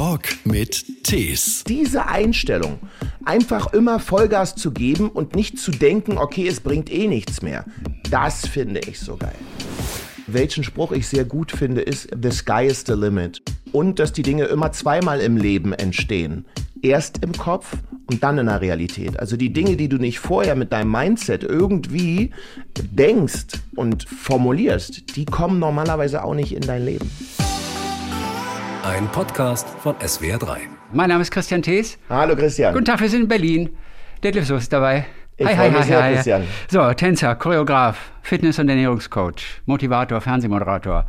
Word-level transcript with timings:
Talk 0.00 0.22
mit 0.44 1.04
Tees. 1.04 1.62
Diese 1.68 2.06
Einstellung, 2.06 2.78
einfach 3.26 3.74
immer 3.74 4.00
Vollgas 4.00 4.54
zu 4.54 4.70
geben 4.70 5.10
und 5.10 5.36
nicht 5.36 5.58
zu 5.58 5.72
denken, 5.72 6.16
okay, 6.16 6.48
es 6.48 6.60
bringt 6.60 6.90
eh 6.90 7.06
nichts 7.06 7.42
mehr, 7.42 7.66
das 8.10 8.46
finde 8.46 8.80
ich 8.80 8.98
so 8.98 9.18
geil. 9.18 9.34
Welchen 10.26 10.64
Spruch 10.64 10.92
ich 10.92 11.06
sehr 11.06 11.26
gut 11.26 11.52
finde, 11.52 11.82
ist 11.82 12.08
The 12.18 12.30
sky 12.30 12.64
is 12.64 12.84
the 12.86 12.94
limit. 12.94 13.42
Und 13.72 13.98
dass 13.98 14.14
die 14.14 14.22
Dinge 14.22 14.44
immer 14.44 14.72
zweimal 14.72 15.20
im 15.20 15.36
Leben 15.36 15.74
entstehen. 15.74 16.46
Erst 16.80 17.22
im 17.22 17.32
Kopf 17.32 17.76
und 18.06 18.22
dann 18.22 18.38
in 18.38 18.46
der 18.46 18.62
Realität. 18.62 19.20
Also 19.20 19.36
die 19.36 19.52
Dinge, 19.52 19.76
die 19.76 19.90
du 19.90 19.98
nicht 19.98 20.18
vorher 20.18 20.56
mit 20.56 20.72
deinem 20.72 20.92
Mindset 20.92 21.44
irgendwie 21.44 22.30
denkst 22.74 23.60
und 23.76 24.08
formulierst, 24.08 25.14
die 25.14 25.26
kommen 25.26 25.58
normalerweise 25.58 26.24
auch 26.24 26.34
nicht 26.34 26.54
in 26.54 26.62
dein 26.62 26.86
Leben. 26.86 27.10
Ein 28.82 29.08
Podcast 29.08 29.68
von 29.68 29.94
SWR3. 29.96 30.56
Mein 30.94 31.10
Name 31.10 31.20
ist 31.20 31.30
Christian 31.30 31.60
Thees. 31.60 31.98
Hallo 32.08 32.34
Christian. 32.34 32.72
Guten 32.72 32.86
Tag, 32.86 33.00
wir 33.00 33.10
sind 33.10 33.22
in 33.22 33.28
Berlin. 33.28 33.76
Detlef 34.24 34.46
Soos 34.46 34.62
ist 34.62 34.72
dabei. 34.72 35.04
Ich 35.36 35.48
freue 35.50 35.70
mich 35.70 35.84
sehr, 35.84 36.12
Christian. 36.12 36.44
So, 36.70 36.90
Tänzer, 36.94 37.34
Choreograf, 37.34 38.10
Fitness- 38.22 38.58
und 38.58 38.70
Ernährungscoach, 38.70 39.60
Motivator, 39.66 40.22
Fernsehmoderator. 40.22 41.04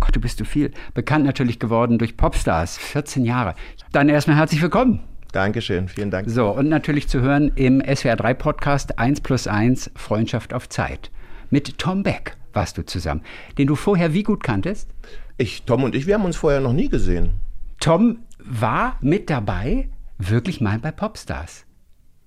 Gott, 0.00 0.14
du 0.14 0.20
bist 0.20 0.38
du 0.38 0.44
viel. 0.44 0.70
Bekannt 0.92 1.24
natürlich 1.24 1.58
geworden 1.58 1.96
durch 1.96 2.18
Popstars, 2.18 2.76
14 2.76 3.24
Jahre. 3.24 3.54
Dann 3.92 4.10
erstmal 4.10 4.36
herzlich 4.36 4.60
willkommen. 4.60 5.02
Dankeschön, 5.32 5.88
vielen 5.88 6.10
Dank. 6.10 6.28
So, 6.28 6.50
und 6.50 6.68
natürlich 6.68 7.08
zu 7.08 7.22
hören 7.22 7.52
im 7.54 7.80
SWR3-Podcast 7.80 8.98
1 8.98 9.22
plus 9.22 9.46
1 9.46 9.90
Freundschaft 9.96 10.52
auf 10.52 10.68
Zeit. 10.68 11.10
Mit 11.48 11.78
Tom 11.78 12.02
Beck 12.02 12.36
warst 12.54 12.78
du 12.78 12.84
zusammen, 12.84 13.22
den 13.58 13.66
du 13.66 13.74
vorher 13.74 14.14
wie 14.14 14.22
gut 14.22 14.42
kanntest? 14.42 14.90
Ich, 15.36 15.64
Tom 15.64 15.84
und 15.84 15.94
ich, 15.94 16.06
wir 16.06 16.14
haben 16.14 16.24
uns 16.24 16.36
vorher 16.36 16.60
noch 16.60 16.72
nie 16.72 16.88
gesehen. 16.88 17.32
Tom 17.80 18.18
war 18.38 18.96
mit 19.00 19.30
dabei, 19.30 19.88
wirklich 20.18 20.60
mal 20.60 20.78
bei 20.78 20.90
Popstars. 20.90 21.64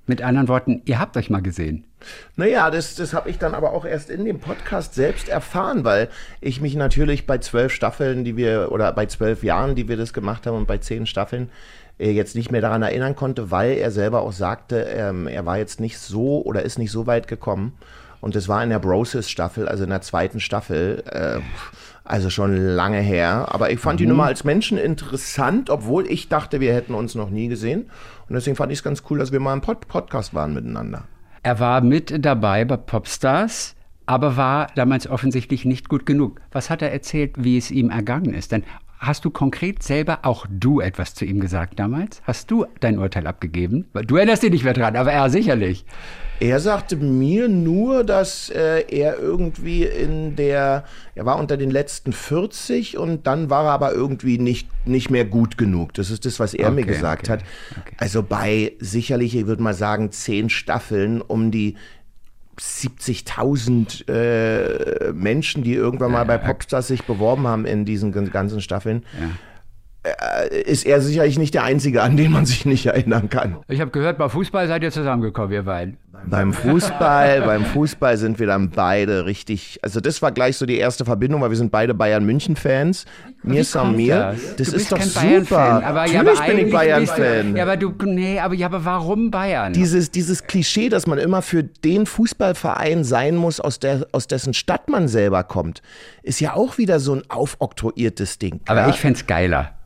Mit 0.05 0.22
anderen 0.22 0.48
Worten, 0.48 0.81
ihr 0.86 1.00
habt 1.00 1.17
euch 1.17 1.30
mal 1.30 1.42
gesehen. 1.42 1.83
Naja, 2.36 2.70
das, 2.72 2.95
das 2.95 3.14
habe 3.14 3.30
ich 3.30 3.39
dann 3.39 3.53
aber 3.53 3.73
auch 3.73 3.83
erst 3.83 4.09
in 4.09 4.23
dem 4.23 4.39
Podcast 4.39 4.94
selbst 4.94 5.28
erfahren, 5.28 5.83
weil 5.83 6.09
ich 6.39 6.61
mich 6.61 6.75
natürlich 6.75 7.25
bei 7.25 7.39
zwölf 7.39 7.73
Staffeln, 7.73 8.23
die 8.23 8.38
wir, 8.38 8.72
oder 8.72 8.94
bei 8.94 9.08
zwölf 9.08 9.44
Jahren, 9.44 9.75
die 9.75 9.88
wir 9.88 9.98
das 9.98 10.14
gemacht 10.14 10.45
haben 10.45 10.55
und 10.55 10.67
bei 10.67 10.78
zehn 10.78 11.05
Staffeln, 11.08 11.50
äh, 12.00 12.11
jetzt 12.11 12.36
nicht 12.36 12.52
mehr 12.52 12.61
daran 12.61 12.83
erinnern 12.83 13.16
konnte, 13.16 13.52
weil 13.52 13.78
er 13.78 13.92
selber 13.92 14.22
auch 14.22 14.31
sagte, 14.31 14.81
ähm, 14.81 15.28
er 15.28 15.45
war 15.45 15.58
jetzt 15.58 15.80
nicht 15.80 15.98
so 15.98 16.42
oder 16.44 16.61
ist 16.61 16.78
nicht 16.78 16.92
so 16.92 17.08
weit 17.08 17.28
gekommen. 17.28 17.73
Und 18.20 18.36
das 18.36 18.48
war 18.48 18.64
in 18.64 18.70
der 18.70 18.80
Broses-Staffel, 18.80 19.68
also 19.68 19.84
in 19.84 19.90
der 19.90 20.02
zweiten 20.02 20.40
Staffel. 20.40 21.04
Äh, 21.10 21.42
also 22.08 22.30
schon 22.30 22.56
lange 22.56 23.00
her. 23.00 23.48
Aber 23.50 23.70
ich 23.70 23.80
fand 23.80 24.00
mhm. 24.00 24.06
ihn 24.06 24.12
immer 24.12 24.26
als 24.26 24.44
Menschen 24.44 24.78
interessant, 24.78 25.70
obwohl 25.70 26.08
ich 26.08 26.30
dachte, 26.30 26.60
wir 26.60 26.73
hätten 26.73 26.94
uns 26.94 27.16
noch 27.16 27.30
nie 27.30 27.48
gesehen. 27.48 27.90
Und 28.30 28.36
deswegen 28.36 28.56
fand 28.56 28.72
ich 28.72 28.80
es 28.80 28.84
ganz 28.84 29.04
cool, 29.10 29.20
dass 29.20 29.32
wir 29.32 29.40
mal 29.40 29.54
im 29.54 29.62
Pod 29.62 29.88
Podcast 29.88 30.34
waren 30.34 30.54
miteinander. 30.54 31.04
Er 31.44 31.60
war 31.60 31.82
mit 31.82 32.26
dabei 32.26 32.66
bei 32.66 32.78
Popstars, 32.78 33.76
aber 34.06 34.38
war 34.38 34.68
damals 34.76 35.08
offensichtlich 35.08 35.66
nicht 35.66 35.90
gut 35.90 36.06
genug. 36.06 36.42
Was 36.52 36.70
hat 36.70 36.82
er 36.82 36.92
erzählt, 36.92 37.36
wie 37.38 37.58
es 37.58 37.72
ihm 37.72 37.90
ergangen 37.90 38.34
ist? 38.34 38.52
Denn 38.52 38.64
Hast 39.00 39.26
du 39.26 39.30
konkret 39.30 39.84
selber 39.84 40.20
auch 40.23 40.48
du 40.50 40.80
etwas 40.80 41.14
zu 41.14 41.23
ihm 41.23 41.40
gesagt 41.40 41.80
damals? 41.80 42.22
Hast 42.23 42.50
du 42.50 42.66
dein 42.80 42.98
Urteil 42.98 43.28
abgegeben? 43.28 43.86
Du 44.08 44.16
erinnerst 44.16 44.42
dich 44.42 44.52
nicht 44.52 44.64
mehr 44.64 44.73
dran, 44.73 44.95
aber 44.95 45.12
er 45.12 45.30
sicherlich. 45.30 45.86
Er 46.39 46.59
sagte 46.59 46.95
mir 46.95 47.48
nur, 47.48 48.04
dass 48.04 48.50
äh, 48.50 48.86
er 48.89 49.17
irgendwie 49.20 49.84
in 49.84 50.36
der, 50.36 50.84
er 51.16 51.26
war 51.26 51.39
unter 51.39 51.58
den 51.58 51.72
letzten 51.72 52.14
40 52.14 52.98
und 52.98 53.26
dann 53.26 53.50
war 53.50 53.66
er 53.66 53.72
aber 53.72 53.94
irgendwie 53.94 54.38
nicht, 54.38 54.67
nicht 54.86 55.09
mehr 55.09 55.26
gut 55.26 55.58
genug. 55.58 55.94
Das 55.94 56.11
ist 56.11 56.26
das, 56.26 56.39
was 56.39 56.54
er 56.54 56.67
okay, 56.67 56.76
mir 56.76 56.86
gesagt 56.86 57.30
okay, 57.30 57.34
hat. 57.34 57.45
Okay. 57.72 57.95
Also 57.98 58.22
bei 58.22 58.73
sicherlich, 58.80 59.36
ich 59.36 59.48
würde 59.48 59.64
mal 59.64 59.73
sagen, 59.73 60.11
zehn 60.11 60.50
Staffeln 60.50 61.22
um 61.22 61.50
die 61.50 61.76
70.000 62.59 64.08
äh, 64.09 65.11
Menschen, 65.14 65.64
die 65.64 65.73
irgendwann 65.73 66.11
mal 66.11 66.26
bei 66.26 66.37
Popstars 66.37 66.87
sich 66.87 67.04
beworben 67.04 67.48
haben 67.48 67.65
in 67.65 67.86
diesen 67.86 68.11
ganzen 68.32 68.61
Staffeln. 68.61 69.05
Ja 69.20 69.30
äh, 70.04 70.61
ist 70.61 70.86
er 70.86 71.02
sicherlich 71.02 71.37
nicht 71.37 71.54
der 71.54 71.64
Einzige, 71.64 72.02
an 72.02 72.15
den 72.17 72.32
man 72.32 72.45
sich 72.45 72.65
nicht 72.65 72.86
erinnern 72.86 73.30
kann. 73.30 73.58
Ich 73.67 73.82
habe 73.82 73.92
gehört, 73.92 74.17
bei 74.17 74.30
Fußball 74.30 74.67
seid 74.67 74.83
ihr 74.83 74.92
zusammengekommen, 74.92 75.52
ihr 75.52 75.64
beiden. 75.64 75.98
Beim 76.26 76.54
Fußball, 76.54 77.42
beim 77.45 77.66
Fußball 77.66 78.17
sind 78.17 78.39
wir 78.39 78.48
dann 78.48 78.70
beide 78.70 79.26
richtig. 79.26 79.80
Also 79.82 80.02
das 80.02 80.22
war 80.22 80.32
gleich 80.32 80.58
so 80.58 80.66
die 80.66 80.78
erste 80.78 81.05
Verbindung, 81.05 81.42
weil 81.42 81.50
wir 81.50 81.58
sind 81.58 81.72
beide 81.72 81.94
Bayern 81.94 82.26
München 82.26 82.55
Fans. 82.55 83.05
Mir 83.44 83.64
Samir, 83.64 84.36
das, 84.36 84.56
das 84.56 84.73
ist 84.73 84.92
doch 84.92 85.02
super. 85.02 85.83
Aber, 85.86 86.02
Natürlich 86.02 86.14
ja, 86.14 86.20
aber 86.22 86.45
bin 86.45 86.67
ich 86.67 86.73
Bayern 86.73 87.08
Fan. 87.08 87.56
Ja, 87.56 87.64
aber 87.64 87.77
du 87.77 87.94
nee, 88.04 88.39
aber 88.39 88.56
ja, 88.56 88.67
aber 88.67 88.83
warum 88.83 89.32
Bayern? 89.32 89.73
Dieses 89.73 90.11
dieses 90.11 90.44
Klischee, 90.48 90.89
dass 90.89 91.08
man 91.08 91.17
immer 91.17 91.42
für 91.42 91.64
den 91.64 92.06
Fußballverein 92.06 93.04
sein 93.04 93.36
muss, 93.36 93.60
aus 93.60 93.80
der 93.80 94.08
aus 94.11 94.27
dessen 94.27 94.54
Stadt 94.54 94.89
man 94.89 95.08
selber 95.08 95.44
kommt, 95.44 95.82
ist 96.23 96.42
ja 96.42 96.56
auch 96.56 96.77
wieder 96.77 97.00
so 97.00 97.14
ein 97.14 97.23
aufoktroyiertes 97.30 98.39
Ding. 98.39 98.60
Aber 98.67 98.82
ja? 98.82 98.89
ich 98.89 98.98
fände 98.98 99.23
geiler. 99.26 99.77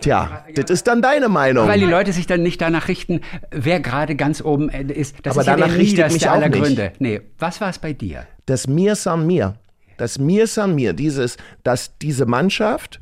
Tja, 0.00 0.44
das 0.54 0.70
ist 0.70 0.86
dann 0.86 1.00
deine 1.00 1.28
Meinung. 1.28 1.66
Weil 1.66 1.80
die 1.80 1.86
Leute 1.86 2.12
sich 2.12 2.26
dann 2.26 2.42
nicht 2.42 2.60
danach 2.60 2.88
richten, 2.88 3.22
wer 3.50 3.80
gerade 3.80 4.14
ganz 4.14 4.42
oben 4.42 4.68
ist. 4.68 5.16
Das 5.22 5.32
Aber 5.32 5.40
ist 5.40 5.46
danach 5.46 5.68
ja 5.68 5.74
richtet 5.74 6.12
mich 6.12 6.28
aller 6.28 6.48
nicht. 6.48 6.62
Gründe. 6.62 6.92
Nee, 6.98 7.22
was 7.38 7.60
war 7.60 7.70
es 7.70 7.78
bei 7.78 7.92
dir? 7.94 8.26
Das 8.44 8.66
Mir 8.66 8.94
san 8.94 9.26
mir. 9.26 9.54
Das 9.96 10.18
Mir 10.18 10.46
san 10.46 10.74
mir. 10.74 10.92
Dieses, 10.92 11.38
dass 11.62 11.96
diese 11.98 12.26
Mannschaft, 12.26 13.00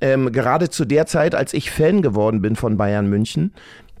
ähm, 0.00 0.32
gerade 0.32 0.68
zu 0.68 0.84
der 0.84 1.06
Zeit, 1.06 1.36
als 1.36 1.54
ich 1.54 1.70
Fan 1.70 2.02
geworden 2.02 2.42
bin 2.42 2.56
von 2.56 2.76
Bayern 2.76 3.08
München, 3.08 3.52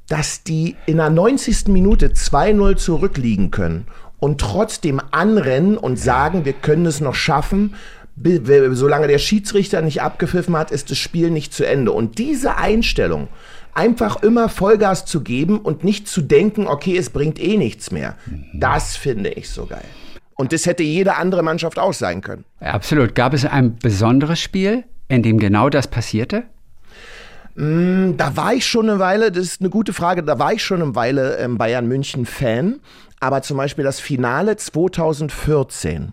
dass 0.08 0.42
die 0.42 0.74
in 0.86 0.96
der 0.96 1.10
90. 1.10 1.68
Minute 1.68 2.08
2-0 2.08 2.76
zurückliegen 2.76 3.52
können 3.52 3.86
und 4.18 4.40
trotzdem 4.40 5.00
anrennen 5.12 5.78
und 5.78 5.96
sagen, 5.96 6.44
wir 6.44 6.52
können 6.54 6.86
es 6.86 7.00
noch 7.00 7.14
schaffen 7.14 7.76
solange 8.16 9.08
der 9.08 9.18
Schiedsrichter 9.18 9.82
nicht 9.82 10.02
abgepfiffen 10.02 10.56
hat, 10.56 10.70
ist 10.70 10.90
das 10.90 10.98
Spiel 10.98 11.30
nicht 11.30 11.52
zu 11.54 11.66
Ende. 11.66 11.92
Und 11.92 12.18
diese 12.18 12.56
Einstellung, 12.56 13.28
einfach 13.74 14.22
immer 14.22 14.48
Vollgas 14.48 15.04
zu 15.06 15.22
geben 15.22 15.58
und 15.58 15.84
nicht 15.84 16.08
zu 16.08 16.20
denken, 16.20 16.66
okay, 16.66 16.96
es 16.96 17.10
bringt 17.10 17.40
eh 17.40 17.56
nichts 17.56 17.90
mehr, 17.90 18.16
das 18.54 18.96
finde 18.96 19.30
ich 19.30 19.48
so 19.48 19.66
geil. 19.66 19.84
Und 20.34 20.52
das 20.52 20.66
hätte 20.66 20.82
jede 20.82 21.16
andere 21.16 21.42
Mannschaft 21.42 21.78
auch 21.78 21.92
sein 21.92 22.20
können. 22.20 22.44
Absolut. 22.60 23.14
Gab 23.14 23.32
es 23.34 23.44
ein 23.44 23.76
besonderes 23.76 24.40
Spiel, 24.40 24.84
in 25.08 25.22
dem 25.22 25.38
genau 25.38 25.68
das 25.68 25.86
passierte? 25.86 26.44
Mm, 27.54 28.16
da 28.16 28.34
war 28.36 28.54
ich 28.54 28.66
schon 28.66 28.88
eine 28.88 28.98
Weile, 28.98 29.30
das 29.30 29.44
ist 29.44 29.60
eine 29.60 29.70
gute 29.70 29.92
Frage, 29.92 30.22
da 30.22 30.38
war 30.38 30.52
ich 30.52 30.64
schon 30.64 30.82
eine 30.82 30.94
Weile 30.94 31.36
ähm, 31.36 31.58
Bayern 31.58 31.86
München 31.86 32.26
Fan. 32.26 32.80
Aber 33.20 33.42
zum 33.42 33.56
Beispiel 33.56 33.84
das 33.84 34.00
Finale 34.00 34.56
2014 34.56 36.12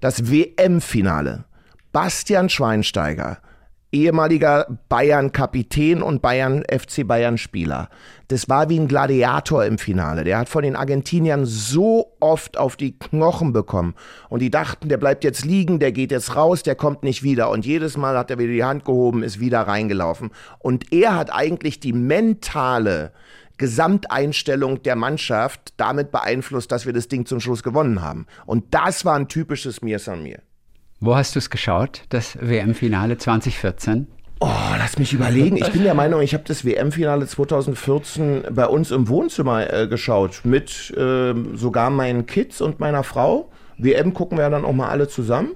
das 0.00 0.30
WM-Finale. 0.30 1.44
Bastian 1.92 2.48
Schweinsteiger, 2.48 3.38
ehemaliger 3.92 4.66
Bayern-Kapitän 4.88 6.02
und 6.02 6.22
Bayern 6.22 6.62
FC 6.70 7.06
Bayern-Spieler. 7.06 7.88
Das 8.28 8.48
war 8.48 8.68
wie 8.68 8.78
ein 8.78 8.86
Gladiator 8.86 9.64
im 9.64 9.78
Finale. 9.78 10.22
Der 10.22 10.38
hat 10.38 10.48
von 10.48 10.62
den 10.62 10.76
Argentiniern 10.76 11.44
so 11.44 12.12
oft 12.20 12.56
auf 12.56 12.76
die 12.76 12.96
Knochen 12.96 13.52
bekommen. 13.52 13.94
Und 14.28 14.40
die 14.40 14.50
dachten, 14.50 14.88
der 14.88 14.98
bleibt 14.98 15.24
jetzt 15.24 15.44
liegen, 15.44 15.80
der 15.80 15.90
geht 15.90 16.12
jetzt 16.12 16.36
raus, 16.36 16.62
der 16.62 16.76
kommt 16.76 17.02
nicht 17.02 17.24
wieder. 17.24 17.50
Und 17.50 17.66
jedes 17.66 17.96
Mal 17.96 18.16
hat 18.16 18.30
er 18.30 18.38
wieder 18.38 18.52
die 18.52 18.64
Hand 18.64 18.84
gehoben, 18.84 19.24
ist 19.24 19.40
wieder 19.40 19.62
reingelaufen. 19.62 20.30
Und 20.60 20.92
er 20.92 21.16
hat 21.16 21.32
eigentlich 21.32 21.80
die 21.80 21.92
mentale 21.92 23.12
Gesamteinstellung 23.60 24.82
der 24.82 24.96
Mannschaft 24.96 25.74
damit 25.76 26.10
beeinflusst, 26.10 26.72
dass 26.72 26.86
wir 26.86 26.94
das 26.94 27.08
Ding 27.08 27.26
zum 27.26 27.40
Schluss 27.40 27.62
gewonnen 27.62 28.00
haben. 28.00 28.26
Und 28.46 28.72
das 28.72 29.04
war 29.04 29.14
ein 29.16 29.28
typisches 29.28 29.82
Mir 29.82 29.98
san 29.98 30.22
mir. 30.22 30.40
Wo 30.98 31.14
hast 31.14 31.34
du 31.34 31.38
es 31.38 31.50
geschaut, 31.50 32.04
das 32.08 32.38
WM-Finale 32.40 33.18
2014? 33.18 34.06
Oh, 34.40 34.48
lass 34.78 34.98
mich 34.98 35.12
überlegen. 35.12 35.58
Ich 35.58 35.70
bin 35.72 35.82
der 35.82 35.92
Meinung, 36.02 36.22
ich 36.22 36.32
habe 36.32 36.44
das 36.46 36.64
WM-Finale 36.64 37.26
2014 37.26 38.44
bei 38.50 38.66
uns 38.66 38.90
im 38.92 39.08
Wohnzimmer 39.08 39.70
äh, 39.70 39.86
geschaut. 39.88 40.40
Mit 40.44 40.90
äh, 40.96 41.34
sogar 41.52 41.90
meinen 41.90 42.24
Kids 42.24 42.62
und 42.62 42.80
meiner 42.80 43.04
Frau. 43.04 43.50
WM 43.76 44.14
gucken 44.14 44.38
wir 44.38 44.48
dann 44.48 44.64
auch 44.64 44.72
mal 44.72 44.88
alle 44.88 45.06
zusammen. 45.06 45.50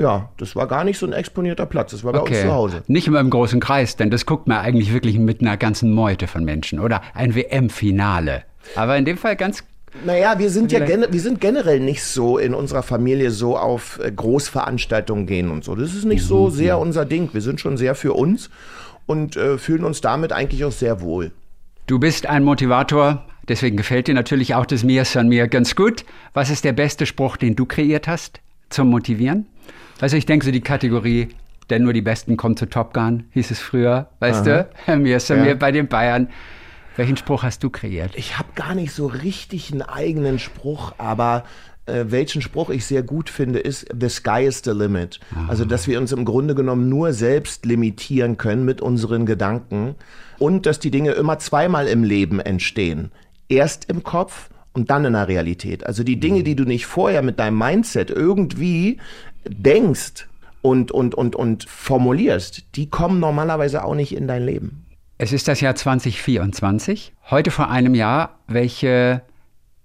Ja, 0.00 0.30
das 0.38 0.56
war 0.56 0.66
gar 0.66 0.84
nicht 0.84 0.98
so 0.98 1.04
ein 1.04 1.12
exponierter 1.12 1.66
Platz. 1.66 1.90
Das 1.90 2.04
war 2.04 2.12
bei 2.12 2.20
okay. 2.20 2.36
uns 2.36 2.42
zu 2.42 2.52
Hause. 2.52 2.82
Nicht 2.86 3.06
immer 3.06 3.20
im 3.20 3.28
großen 3.28 3.60
Kreis, 3.60 3.96
denn 3.96 4.10
das 4.10 4.24
guckt 4.24 4.48
man 4.48 4.56
eigentlich 4.56 4.94
wirklich 4.94 5.18
mit 5.18 5.42
einer 5.42 5.58
ganzen 5.58 5.92
Meute 5.92 6.26
von 6.26 6.42
Menschen. 6.42 6.80
Oder 6.80 7.02
ein 7.12 7.34
WM-Finale. 7.34 8.44
Aber 8.76 8.96
in 8.96 9.04
dem 9.04 9.18
Fall 9.18 9.36
ganz 9.36 9.62
naja, 10.04 10.38
wir 10.38 10.50
sind 10.50 10.70
ja 10.70 10.86
wir 10.86 11.20
sind 11.20 11.40
generell 11.40 11.80
nicht 11.80 12.04
so 12.04 12.38
in 12.38 12.54
unserer 12.54 12.84
Familie 12.84 13.32
so 13.32 13.58
auf 13.58 13.98
äh, 14.02 14.10
Großveranstaltungen 14.10 15.26
gehen 15.26 15.50
und 15.50 15.64
so. 15.64 15.74
Das 15.74 15.94
ist 15.94 16.04
nicht 16.04 16.24
so 16.24 16.46
mhm. 16.46 16.50
sehr 16.52 16.78
unser 16.78 17.04
Ding. 17.04 17.28
Wir 17.32 17.40
sind 17.40 17.60
schon 17.60 17.76
sehr 17.76 17.96
für 17.96 18.12
uns 18.12 18.50
und 19.06 19.36
äh, 19.36 19.58
fühlen 19.58 19.84
uns 19.84 20.00
damit 20.00 20.32
eigentlich 20.32 20.64
auch 20.64 20.72
sehr 20.72 21.00
wohl. 21.00 21.32
Du 21.88 21.98
bist 21.98 22.26
ein 22.26 22.44
Motivator, 22.44 23.26
deswegen 23.48 23.76
gefällt 23.76 24.06
dir 24.06 24.14
natürlich 24.14 24.54
auch 24.54 24.64
das 24.64 24.84
Mir 24.84 25.04
San 25.04 25.28
Mir 25.28 25.48
ganz 25.48 25.74
gut. 25.74 26.04
Was 26.34 26.50
ist 26.50 26.64
der 26.64 26.72
beste 26.72 27.04
Spruch, 27.04 27.36
den 27.36 27.56
du 27.56 27.66
kreiert 27.66 28.06
hast 28.06 28.40
zum 28.68 28.88
Motivieren? 28.90 29.46
Also 30.00 30.16
ich 30.16 30.26
denke 30.26 30.46
so 30.46 30.52
die 30.52 30.60
Kategorie 30.60 31.28
denn 31.70 31.84
nur 31.84 31.92
die 31.92 32.02
Besten 32.02 32.36
kommen 32.36 32.56
zu 32.56 32.66
Top 32.66 32.92
Gun, 32.92 33.24
hieß 33.30 33.50
es 33.50 33.60
früher, 33.60 34.08
weißt 34.18 34.46
Aha. 34.46 34.66
du? 34.86 34.96
Mir 34.98 35.16
ist 35.16 35.28
ja. 35.28 35.36
mir 35.36 35.54
bei 35.54 35.72
den 35.72 35.88
Bayern. 35.88 36.28
Welchen 36.96 37.16
Spruch 37.16 37.44
hast 37.44 37.62
du 37.62 37.70
kreiert? 37.70 38.12
Ich 38.16 38.36
habe 38.36 38.48
gar 38.56 38.74
nicht 38.74 38.92
so 38.92 39.06
richtig 39.06 39.72
einen 39.72 39.82
eigenen 39.82 40.38
Spruch, 40.38 40.92
aber 40.98 41.44
äh, 41.86 42.06
welchen 42.08 42.42
Spruch 42.42 42.68
ich 42.68 42.84
sehr 42.84 43.02
gut 43.02 43.30
finde, 43.30 43.60
ist 43.60 43.86
The 43.98 44.08
sky 44.08 44.44
is 44.44 44.62
the 44.64 44.72
limit. 44.72 45.20
Aha. 45.32 45.46
Also, 45.48 45.64
dass 45.64 45.86
wir 45.86 45.98
uns 45.98 46.12
im 46.12 46.24
Grunde 46.24 46.54
genommen 46.54 46.88
nur 46.88 47.12
selbst 47.12 47.64
limitieren 47.64 48.36
können 48.36 48.64
mit 48.64 48.82
unseren 48.82 49.24
Gedanken 49.24 49.94
und 50.38 50.66
dass 50.66 50.80
die 50.80 50.90
Dinge 50.90 51.12
immer 51.12 51.38
zweimal 51.38 51.86
im 51.86 52.02
Leben 52.02 52.40
entstehen. 52.40 53.12
Erst 53.48 53.88
im 53.88 54.02
Kopf 54.02 54.50
und 54.72 54.90
dann 54.90 55.04
in 55.04 55.14
der 55.14 55.28
Realität. 55.28 55.86
Also 55.86 56.04
die 56.04 56.20
Dinge, 56.20 56.42
die 56.42 56.54
du 56.54 56.64
nicht 56.64 56.86
vorher 56.86 57.22
mit 57.22 57.38
deinem 57.38 57.58
Mindset 57.58 58.10
irgendwie 58.10 58.98
denkst 59.44 60.28
und, 60.62 60.92
und, 60.92 61.14
und, 61.14 61.36
und 61.36 61.64
formulierst, 61.68 62.76
die 62.76 62.90
kommen 62.90 63.20
normalerweise 63.20 63.84
auch 63.84 63.94
nicht 63.94 64.14
in 64.14 64.28
dein 64.28 64.44
Leben. 64.44 64.86
Es 65.18 65.32
ist 65.32 65.48
das 65.48 65.60
Jahr 65.60 65.74
2024. 65.74 67.12
Heute 67.30 67.50
vor 67.50 67.70
einem 67.70 67.94
Jahr, 67.94 68.38
welche 68.46 69.22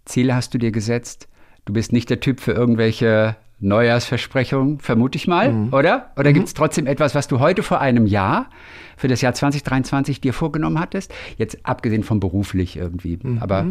Ziele 0.05 0.35
hast 0.35 0.53
du 0.53 0.57
dir 0.57 0.71
gesetzt? 0.71 1.27
Du 1.65 1.73
bist 1.73 1.91
nicht 1.91 2.09
der 2.09 2.19
Typ 2.19 2.39
für 2.39 2.53
irgendwelche 2.53 3.35
Neujahrsversprechungen, 3.59 4.79
vermute 4.79 5.17
ich 5.17 5.27
mal, 5.27 5.51
mhm. 5.51 5.73
oder? 5.73 6.11
Oder 6.17 6.29
mhm. 6.29 6.35
gibt 6.35 6.47
es 6.47 6.53
trotzdem 6.53 6.87
etwas, 6.87 7.15
was 7.15 7.27
du 7.27 7.39
heute 7.39 7.63
vor 7.63 7.81
einem 7.81 8.05
Jahr 8.05 8.49
für 8.97 9.07
das 9.07 9.21
Jahr 9.21 9.33
2023 9.33 10.21
dir 10.21 10.33
vorgenommen 10.33 10.79
hattest? 10.79 11.13
Jetzt 11.37 11.65
abgesehen 11.65 12.03
von 12.03 12.19
beruflich 12.19 12.77
irgendwie. 12.77 13.19
Mhm. 13.21 13.39
Aber 13.39 13.65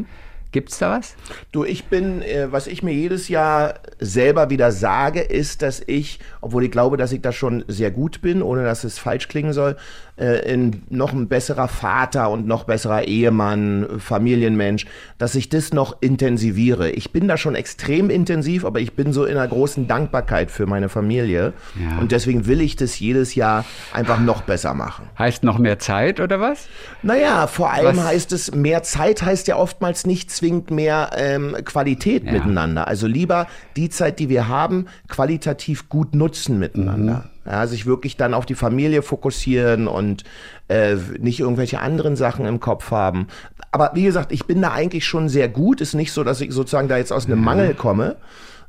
Gibt 0.55 0.71
es 0.71 0.79
da 0.79 0.97
was? 0.97 1.17
Du, 1.51 1.65
ich 1.65 1.87
bin, 1.87 2.23
äh, 2.23 2.47
was 2.53 2.69
ich 2.69 2.85
mir 2.85 2.95
jedes 2.95 3.29
Jahr 3.29 3.75
selber 3.99 4.51
wieder 4.51 4.71
sage, 4.71 5.21
ist, 5.21 5.62
dass 5.62 5.83
ich, 5.85 6.21
obwohl 6.41 6.62
ich 6.62 6.71
glaube, 6.71 6.97
dass 6.97 7.11
ich 7.11 7.23
da 7.23 7.33
schon 7.33 7.65
sehr 7.67 7.91
gut 7.91 8.23
bin, 8.23 8.41
ohne 8.41 8.62
dass 8.62 8.85
es 8.85 9.01
falsch 9.01 9.27
klingen 9.27 9.53
soll, 9.53 9.75
äh, 10.17 10.49
in 10.49 10.83
noch 10.91 11.12
ein 11.12 11.27
besserer 11.27 11.67
Vater 11.67 12.31
und 12.31 12.47
noch 12.47 12.65
besserer 12.65 13.03
Ehemann, 13.03 13.99
Familienmensch, 13.99 14.87
dass 15.19 15.35
ich 15.35 15.49
das 15.49 15.73
noch 15.73 15.97
intensiviere. 16.01 16.91
Ich 16.91 17.11
bin 17.11 17.27
da 17.27 17.37
schon 17.37 17.56
extrem 17.56 18.11
intensiv, 18.11 18.65
aber 18.65 18.79
ich 18.79 18.93
bin 18.93 19.12
so 19.12 19.25
in 19.25 19.37
einer 19.37 19.49
großen 19.49 19.89
Dankbarkeit 19.89 20.53
für 20.53 20.67
meine 20.67 20.89
Familie. 20.89 21.53
Ja. 21.75 21.99
Und 21.99 22.12
deswegen 22.12 22.47
will 22.47 22.61
ich 22.61 22.77
das 22.77 22.97
jedes 23.01 23.35
Jahr 23.35 23.65
einfach 23.93 24.21
noch 24.21 24.43
besser 24.43 24.75
machen. 24.75 25.09
Heißt 25.19 25.43
noch 25.43 25.59
mehr 25.59 25.81
Zeit 25.81 26.21
oder 26.21 26.39
was? 26.39 26.69
Naja, 27.03 27.49
vor 27.49 27.73
allem 27.73 27.97
was? 27.97 28.05
heißt 28.05 28.33
es, 28.33 28.55
mehr 28.55 28.85
Zeit 28.85 29.23
heißt 29.23 29.49
ja 29.49 29.56
oftmals 29.56 30.06
nicht 30.06 30.31
zwingend 30.44 30.70
mehr 30.70 31.11
ähm, 31.17 31.56
Qualität 31.64 32.25
ja. 32.25 32.32
miteinander. 32.32 32.87
Also 32.87 33.06
lieber 33.06 33.46
die 33.76 33.88
Zeit, 33.88 34.19
die 34.19 34.29
wir 34.29 34.46
haben, 34.46 34.87
qualitativ 35.08 35.88
gut 35.88 36.14
nutzen 36.14 36.58
miteinander. 36.58 37.31
Mhm. 37.44 37.50
Ja, 37.50 37.67
sich 37.67 37.87
wirklich 37.87 38.17
dann 38.17 38.35
auf 38.35 38.44
die 38.46 38.55
Familie 38.55 39.02
fokussieren 39.02 39.87
und 39.87 40.25
äh, 40.69 40.96
nicht 41.19 41.41
irgendwelche 41.41 41.81
anderen 41.81 42.17
Sachen 42.17 42.46
im 42.46 42.61
Kopf 42.61 42.91
haben. 42.91 43.29
Aber 43.70 43.93
wie 43.94 44.05
gesagt, 44.05 44.32
ich 44.32 44.46
bin 44.46 44.61
da 44.61 44.73
eigentlich 44.73 45.06
schon 45.06 45.29
sehr 45.29 45.49
gut. 45.49 45.81
Ist 45.81 45.94
nicht 45.94 46.12
so, 46.12 46.25
dass 46.25 46.41
ich 46.41 46.52
sozusagen 46.52 46.88
da 46.88 46.96
jetzt 46.99 47.12
aus 47.12 47.26
einem 47.26 47.43
Mangel 47.43 47.75
komme, 47.75 48.17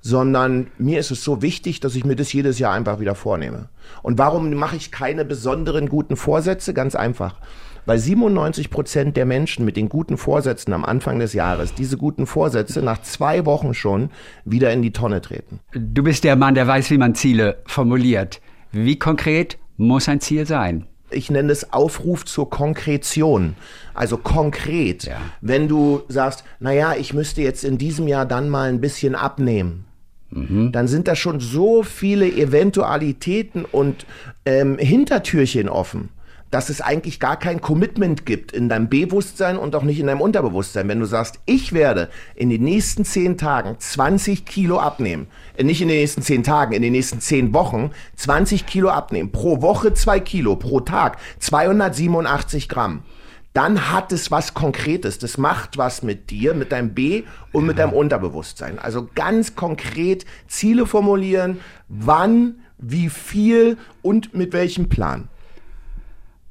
sondern 0.02 0.68
mir 0.78 1.00
ist 1.00 1.12
es 1.12 1.24
so 1.24 1.42
wichtig, 1.42 1.80
dass 1.82 1.96
ich 1.96 2.06
mir 2.06 2.16
das 2.16 2.32
jedes 2.32 2.60
Jahr 2.60 2.74
einfach 2.74 3.00
wieder 3.00 3.16
vornehme. 3.16 3.70
Und 4.02 4.18
warum 4.18 4.54
mache 4.54 4.76
ich 4.76 4.92
keine 4.92 5.26
besonderen 5.26 5.90
guten 5.90 6.16
Vorsätze? 6.16 6.74
Ganz 6.74 6.96
einfach. 6.96 7.36
Weil 7.86 8.00
97 8.00 8.70
Prozent 8.70 9.16
der 9.16 9.26
Menschen 9.26 9.64
mit 9.64 9.78
den 9.78 9.90
guten 9.90 10.18
Vorsätzen 10.18 10.74
am 10.74 10.84
Anfang 10.84 11.20
des 11.20 11.34
Jahres 11.34 11.74
diese 11.74 11.98
guten 11.98 12.26
Vorsätze 12.26 12.82
nach 12.82 13.02
zwei 13.02 13.46
Wochen 13.46 13.74
schon 13.74 14.10
wieder 14.44 14.74
in 14.74 14.82
die 14.82 14.92
Tonne 14.92 15.22
treten. 15.22 15.60
Du 15.74 16.04
bist 16.04 16.24
der 16.24 16.36
Mann, 16.36 16.56
der 16.56 16.68
weiß, 16.68 16.90
wie 16.90 16.98
man 16.98 17.16
Ziele 17.16 17.62
formuliert. 17.66 18.42
Wie 18.72 18.98
konkret 18.98 19.58
muss 19.78 20.10
ein 20.10 20.20
Ziel 20.20 20.46
sein? 20.46 20.88
Ich 21.12 21.30
nenne 21.30 21.52
es 21.52 21.72
Aufruf 21.72 22.26
zur 22.26 22.50
Konkretion. 22.50 23.56
Also 23.94 24.18
konkret. 24.18 25.04
Ja. 25.04 25.18
Wenn 25.40 25.68
du 25.68 26.02
sagst, 26.08 26.44
naja, 26.60 26.96
ich 26.98 27.14
müsste 27.14 27.42
jetzt 27.44 27.64
in 27.64 27.78
diesem 27.78 28.08
Jahr 28.08 28.26
dann 28.26 28.50
mal 28.50 28.70
ein 28.70 28.82
bisschen 28.82 29.14
abnehmen. 29.14 29.86
Mhm. 30.32 30.72
Dann 30.72 30.88
sind 30.88 31.08
da 31.08 31.16
schon 31.16 31.40
so 31.40 31.84
viele 31.84 32.28
Eventualitäten 32.28 33.64
und 33.64 34.08
ähm, 34.46 34.80
Hintertürchen 34.80 35.70
offen 35.70 36.10
dass 36.56 36.70
es 36.70 36.80
eigentlich 36.80 37.20
gar 37.20 37.38
kein 37.38 37.60
Commitment 37.60 38.26
gibt 38.26 38.54
in 38.54 38.70
deinem 38.70 38.88
Bewusstsein 38.88 39.58
und 39.58 39.76
auch 39.76 39.84
nicht 39.84 40.00
in 40.00 40.08
deinem 40.08 40.22
Unterbewusstsein. 40.22 40.88
Wenn 40.88 41.02
du 41.02 41.06
sagst, 41.06 41.42
ich 41.46 41.74
werde 41.74 42.08
in 42.34 42.50
den 42.50 42.64
nächsten 42.64 43.04
zehn 43.04 43.38
Tagen 43.38 43.76
20 43.78 44.46
Kilo 44.46 44.80
abnehmen, 44.80 45.28
äh, 45.58 45.66
nicht 45.66 45.82
in 45.82 45.90
den 45.90 45.98
nächsten 45.98 46.22
zehn 46.22 46.44
Tagen, 46.44 46.72
in 46.72 46.82
den 46.82 46.94
nächsten 46.94 47.20
zehn 47.20 47.54
Wochen 47.54 47.92
20 48.16 48.66
Kilo 48.66 48.88
abnehmen, 48.88 49.34
pro 49.34 49.62
Woche 49.62 49.94
zwei 49.96 50.22
Kilo, 50.22 50.56
pro 50.56 50.80
Tag 50.80 51.18
287 51.40 52.70
Gramm, 52.70 53.04
dann 53.52 53.92
hat 53.92 54.14
es 54.14 54.32
was 54.32 54.54
Konkretes. 54.54 55.20
Das 55.20 55.38
macht 55.38 55.78
was 55.78 56.04
mit 56.04 56.30
dir, 56.30 56.54
mit 56.54 56.72
deinem 56.72 56.94
B 56.94 57.24
und 57.52 57.64
ja. 57.64 57.68
mit 57.68 57.80
deinem 57.80 57.92
Unterbewusstsein. 57.92 58.80
Also 58.80 59.10
ganz 59.14 59.58
konkret 59.58 60.26
Ziele 60.48 60.86
formulieren, 60.86 61.60
wann, 61.90 62.62
wie 62.78 63.10
viel 63.10 63.78
und 64.02 64.34
mit 64.34 64.54
welchem 64.54 64.88
Plan. 64.88 65.28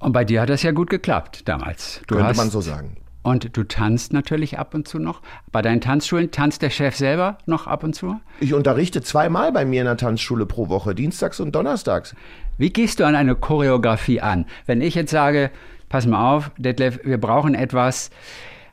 Und 0.05 0.13
bei 0.13 0.27
dir 0.27 0.43
hat 0.43 0.51
das 0.51 0.63
ja 0.63 0.73
gut 0.73 0.91
geklappt 0.91 1.49
damals. 1.49 2.03
Du 2.07 2.17
Könnte 2.17 2.29
hast, 2.29 2.37
man 2.37 2.51
so 2.51 2.61
sagen. 2.61 2.99
Und 3.23 3.57
du 3.57 3.65
tanzt 3.65 4.13
natürlich 4.13 4.59
ab 4.59 4.75
und 4.75 4.87
zu 4.87 4.99
noch. 4.99 5.23
Bei 5.51 5.63
deinen 5.63 5.81
Tanzschulen 5.81 6.31
tanzt 6.31 6.61
der 6.61 6.69
Chef 6.69 6.95
selber 6.95 7.39
noch 7.47 7.67
ab 7.67 7.85
und 7.85 7.95
zu? 7.95 8.21
Ich 8.39 8.53
unterrichte 8.53 9.01
zweimal 9.01 9.51
bei 9.51 9.65
mir 9.65 9.81
in 9.81 9.87
der 9.87 9.97
Tanzschule 9.97 10.45
pro 10.45 10.69
Woche, 10.69 10.95
dienstags 10.95 11.41
und 11.41 11.55
donnerstags. 11.55 12.15
Wie 12.59 12.69
gehst 12.69 13.01
du 13.01 13.07
an 13.07 13.15
eine 13.15 13.35
Choreografie 13.35 14.21
an? 14.21 14.45
Wenn 14.67 14.83
ich 14.83 14.95
jetzt 14.95 15.11
sage, 15.11 15.51
pass 15.89 16.05
mal 16.05 16.37
auf, 16.37 16.51
Detlef, 16.59 17.01
wir 17.03 17.17
brauchen 17.17 17.55
etwas, 17.55 18.11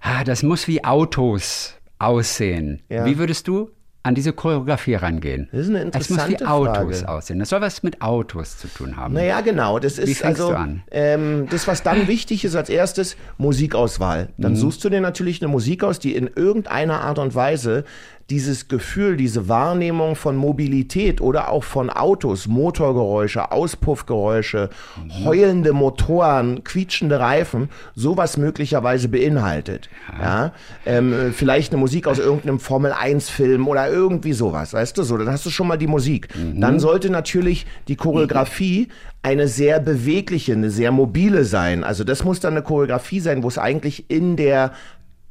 ah, 0.01 0.25
das 0.25 0.43
muss 0.43 0.67
wie 0.67 0.83
Autos 0.83 1.77
aussehen. 1.97 2.81
Ja. 2.89 3.05
Wie 3.05 3.17
würdest 3.17 3.47
du 3.47 3.69
an 4.03 4.15
diese 4.15 4.33
Choreografie 4.33 4.95
rangehen? 4.95 5.47
Das 5.51 5.61
ist 5.61 5.69
eine 5.69 5.81
interessante 5.81 6.23
Es 6.23 6.29
muss 6.31 6.39
wie 6.39 6.45
Autos 6.45 6.99
Frage. 6.99 7.09
aussehen. 7.09 7.39
Das 7.39 7.49
soll 7.49 7.61
was 7.61 7.83
mit 7.83 8.01
Autos 8.01 8.57
zu 8.57 8.67
tun 8.67 8.97
haben. 8.97 9.13
Naja, 9.13 9.41
genau. 9.41 9.79
Das 9.79 9.97
ist 9.97 10.23
also? 10.23 10.55
Ähm, 10.91 11.47
das, 11.49 11.67
was 11.67 11.83
dann 11.83 12.07
wichtig 12.07 12.43
ist 12.45 12.55
als 12.55 12.69
erstes, 12.69 13.15
Musikauswahl. 13.37 14.29
Dann 14.37 14.53
mhm. 14.53 14.57
suchst 14.57 14.83
du 14.83 14.89
dir 14.89 15.01
natürlich 15.01 15.41
eine 15.41 15.51
Musik 15.51 15.83
aus, 15.83 15.99
die 15.99 16.15
in 16.15 16.27
irgendeiner 16.27 17.01
Art 17.01 17.19
und 17.19 17.35
Weise 17.35 17.83
dieses 18.31 18.69
Gefühl, 18.69 19.17
diese 19.17 19.49
Wahrnehmung 19.49 20.15
von 20.15 20.37
Mobilität 20.37 21.19
oder 21.19 21.49
auch 21.49 21.65
von 21.65 21.89
Autos, 21.89 22.47
Motorgeräusche, 22.47 23.51
Auspuffgeräusche, 23.51 24.69
mhm. 24.95 25.25
heulende 25.25 25.73
Motoren, 25.73 26.63
quietschende 26.63 27.19
Reifen, 27.19 27.69
sowas 27.93 28.37
möglicherweise 28.37 29.09
beinhaltet. 29.09 29.89
Ja. 30.17 30.23
ja? 30.23 30.53
Ähm, 30.85 31.33
vielleicht 31.35 31.73
eine 31.73 31.81
Musik 31.81 32.07
aus 32.07 32.19
irgendeinem 32.19 32.59
Formel-1-Film 32.59 33.67
oder 33.67 33.89
irgendwie 33.89 34.33
sowas, 34.33 34.73
weißt 34.73 34.97
du 34.97 35.03
so, 35.03 35.17
dann 35.17 35.29
hast 35.29 35.45
du 35.45 35.49
schon 35.49 35.67
mal 35.67 35.77
die 35.77 35.87
Musik. 35.87 36.29
Mhm. 36.33 36.61
Dann 36.61 36.79
sollte 36.79 37.09
natürlich 37.09 37.65
die 37.89 37.97
Choreografie 37.97 38.87
eine 39.23 39.47
sehr 39.47 39.79
bewegliche, 39.79 40.53
eine 40.53 40.71
sehr 40.71 40.91
mobile 40.91 41.43
sein. 41.43 41.83
Also 41.83 42.03
das 42.05 42.23
muss 42.23 42.39
dann 42.39 42.53
eine 42.53 42.63
Choreografie 42.63 43.19
sein, 43.19 43.43
wo 43.43 43.49
es 43.49 43.57
eigentlich 43.57 44.09
in 44.09 44.35
der 44.37 44.71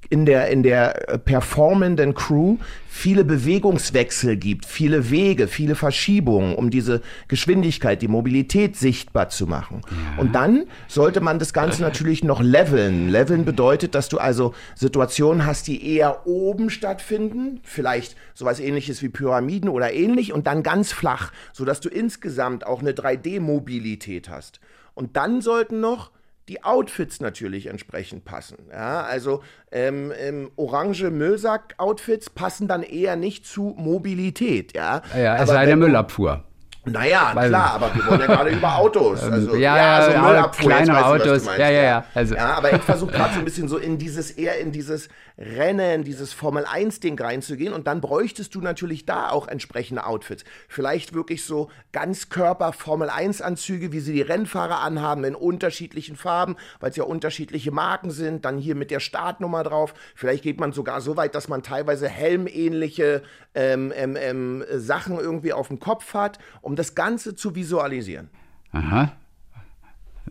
in 0.09 0.27
der, 0.27 0.49
in 0.49 0.63
der 0.63 1.09
äh, 1.09 1.19
performenden 1.19 2.15
Crew 2.15 2.57
viele 2.89 3.25
Bewegungswechsel 3.25 4.37
gibt, 4.37 4.67
viele 4.67 5.11
Wege, 5.11 5.47
viele 5.47 5.77
Verschiebungen, 5.77 6.57
um 6.57 6.71
diese 6.71 7.03
Geschwindigkeit, 7.29 8.03
die 8.03 8.09
Mobilität 8.09 8.77
sichtbar 8.77 9.29
zu 9.29 9.47
machen. 9.47 9.83
Ja. 9.89 10.21
Und 10.21 10.35
dann 10.35 10.65
sollte 10.89 11.21
man 11.21 11.39
das 11.39 11.53
Ganze 11.53 11.83
natürlich 11.83 12.25
noch 12.25 12.43
leveln. 12.43 13.09
Leveln 13.09 13.45
bedeutet, 13.45 13.95
dass 13.95 14.09
du 14.09 14.19
also 14.19 14.53
Situationen 14.75 15.47
hast, 15.47 15.69
die 15.69 15.95
eher 15.95 16.27
oben 16.27 16.71
stattfinden, 16.71 17.61
vielleicht 17.63 18.17
sowas 18.35 18.59
ähnliches 18.59 19.03
wie 19.03 19.09
Pyramiden 19.09 19.69
oder 19.69 19.93
ähnlich, 19.93 20.33
und 20.33 20.49
dann 20.49 20.65
ganz 20.65 20.93
flach, 20.93 21.33
sodass 21.53 21.81
du 21.81 21.89
insgesamt 21.89 22.67
auch 22.67 22.81
eine 22.81 22.93
3D-Mobilität 22.93 24.29
hast. 24.29 24.61
Und 24.95 25.17
dann 25.17 25.41
sollten 25.41 25.81
noch 25.81 26.11
die 26.51 26.65
Outfits 26.65 27.21
natürlich 27.21 27.67
entsprechend 27.67 28.25
passen. 28.25 28.57
Ja, 28.73 29.03
also 29.03 29.43
ähm, 29.71 30.13
ähm, 30.19 30.51
orange 30.57 31.05
Müllsack-Outfits 31.05 32.31
passen 32.31 32.67
dann 32.67 32.83
eher 32.83 33.15
nicht 33.15 33.47
zu 33.47 33.77
Mobilität. 33.79 34.75
Ja, 34.75 35.03
ja 35.17 35.37
es 35.37 35.49
sei 35.49 35.67
der 35.67 35.77
Müllabfuhr. 35.77 36.43
Naja, 36.85 37.33
Weil, 37.35 37.51
klar, 37.51 37.75
aber 37.75 37.95
wir 37.95 38.07
wollen 38.07 38.21
ja 38.21 38.27
gerade 38.27 38.51
über 38.51 38.77
Autos. 38.77 39.21
Ähm, 39.31 39.33
also, 39.35 39.55
ja, 39.55 39.77
ja, 39.77 39.97
also 39.97 40.19
Müllabfuhr, 40.19 40.71
kleinere 40.71 41.05
Autos. 41.05 41.45
Meinst, 41.45 41.59
ja, 41.59 41.71
ja, 41.71 41.83
ja. 41.83 42.05
Also. 42.15 42.35
ja, 42.35 42.55
aber 42.55 42.73
ich 42.73 42.83
versuche 42.83 43.13
gerade 43.13 43.35
so 43.35 43.39
ein 43.39 43.45
bisschen 43.45 43.69
so 43.69 43.77
in 43.77 43.99
dieses, 43.99 44.31
eher 44.31 44.59
in 44.59 44.73
dieses 44.73 45.09
Rennen, 45.41 46.05
dieses 46.05 46.35
Formel-1-Ding 46.35 47.19
reinzugehen 47.19 47.73
und 47.73 47.87
dann 47.87 48.03
bräuchtest 48.03 48.55
du 48.55 48.61
natürlich 48.61 49.07
da 49.07 49.31
auch 49.31 49.49
entsprechende 49.49 50.05
Outfits. 50.05 50.45
Vielleicht 50.69 51.15
wirklich 51.15 51.45
so 51.45 51.71
Ganzkörper 51.93 52.73
Formel-1-Anzüge, 52.73 53.91
wie 53.93 54.01
sie 54.01 54.13
die 54.13 54.23
Rennfahrer 54.23 54.81
anhaben, 54.81 55.25
in 55.25 55.35
unterschiedlichen 55.35 56.17
Farben, 56.17 56.57
weil 56.79 56.91
es 56.91 56.97
ja 56.97 57.05
unterschiedliche 57.05 57.71
Marken 57.71 58.11
sind, 58.11 58.45
dann 58.45 58.59
hier 58.59 58.75
mit 58.75 58.91
der 58.91 59.01
Startnummer 59.01 59.63
drauf. 59.63 59.95
Vielleicht 60.15 60.43
geht 60.43 60.61
man 60.61 60.73
sogar 60.73 61.01
so 61.01 61.17
weit, 61.17 61.35
dass 61.35 61.49
man 61.49 61.63
teilweise 61.63 62.09
helmähnliche 62.09 63.23
ähm, 63.55 63.93
ähm, 63.97 64.17
ähm, 64.17 64.65
Sachen 64.75 65.19
irgendwie 65.19 65.53
auf 65.53 65.69
dem 65.69 65.81
Kopf 65.81 66.13
hat, 66.13 66.39
um 66.71 66.77
das 66.77 66.95
Ganze 66.95 67.35
zu 67.35 67.57
visualisieren. 67.57 68.29
Aha. 68.71 69.11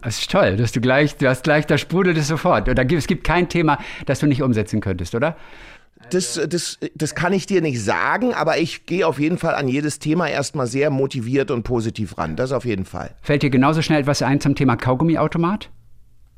Das 0.02 0.20
ist 0.20 0.32
toll, 0.32 0.56
dass 0.56 0.72
du 0.72 0.80
gleich, 0.80 1.18
du 1.18 1.28
hast 1.28 1.44
gleich, 1.44 1.68
da 1.68 1.78
sprudelt 1.78 2.18
es 2.18 2.30
sofort. 2.30 2.70
Oder 2.70 2.90
es 2.94 3.08
gibt 3.08 3.26
kein 3.26 3.50
Thema, 3.50 3.78
das 4.06 4.20
du 4.20 4.28
nicht 4.28 4.42
umsetzen 4.42 4.80
könntest, 4.80 5.14
oder? 5.16 5.36
Das, 6.12 6.40
das, 6.48 6.80
das 6.96 7.14
kann 7.14 7.34
ich 7.34 7.46
dir 7.46 7.62
nicht 7.62 7.84
sagen, 7.84 8.34
aber 8.34 8.58
ich 8.58 8.86
gehe 8.86 9.06
auf 9.06 9.20
jeden 9.20 9.38
Fall 9.38 9.54
an 9.54 9.68
jedes 9.68 10.00
Thema 10.00 10.30
erstmal 10.30 10.66
sehr 10.66 10.90
motiviert 10.90 11.52
und 11.52 11.64
positiv 11.64 12.18
ran. 12.18 12.38
Das 12.38 12.54
auf 12.54 12.64
jeden 12.64 12.86
Fall. 12.86 13.12
Fällt 13.22 13.44
dir 13.44 13.50
genauso 13.50 13.82
schnell 13.82 14.00
etwas 14.00 14.22
ein 14.22 14.40
zum 14.40 14.56
Thema 14.56 14.78
Kaugummiautomat? 14.78 15.70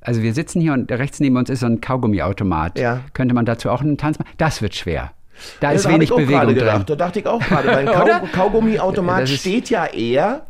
Also 0.01 0.23
wir 0.23 0.33
sitzen 0.33 0.61
hier 0.61 0.73
und 0.73 0.91
rechts 0.91 1.19
neben 1.19 1.37
uns 1.37 1.51
ist 1.51 1.59
so 1.59 1.67
ein 1.67 1.79
Kaugummiautomat. 1.79 2.79
Ja. 2.79 3.01
Könnte 3.13 3.35
man 3.35 3.45
dazu 3.45 3.69
auch 3.69 3.81
einen 3.81 3.99
Tanz 3.99 4.17
machen? 4.17 4.31
Das 4.37 4.63
wird 4.63 4.73
schwer. 4.73 5.11
Da 5.59 5.71
ist 5.71 5.87
wenig 5.87 6.03
ich 6.03 6.11
auch 6.11 6.17
Bewegung 6.17 6.55
drin. 6.55 6.83
Da 6.85 6.95
dachte 6.95 7.19
ich 7.19 7.27
auch 7.27 7.39
gerade, 7.39 7.67
weil 7.67 7.87
ein 7.89 8.31
Kaugummiautomat 8.31 9.29
steht 9.29 9.69
ja 9.69 9.85
eher. 9.85 10.45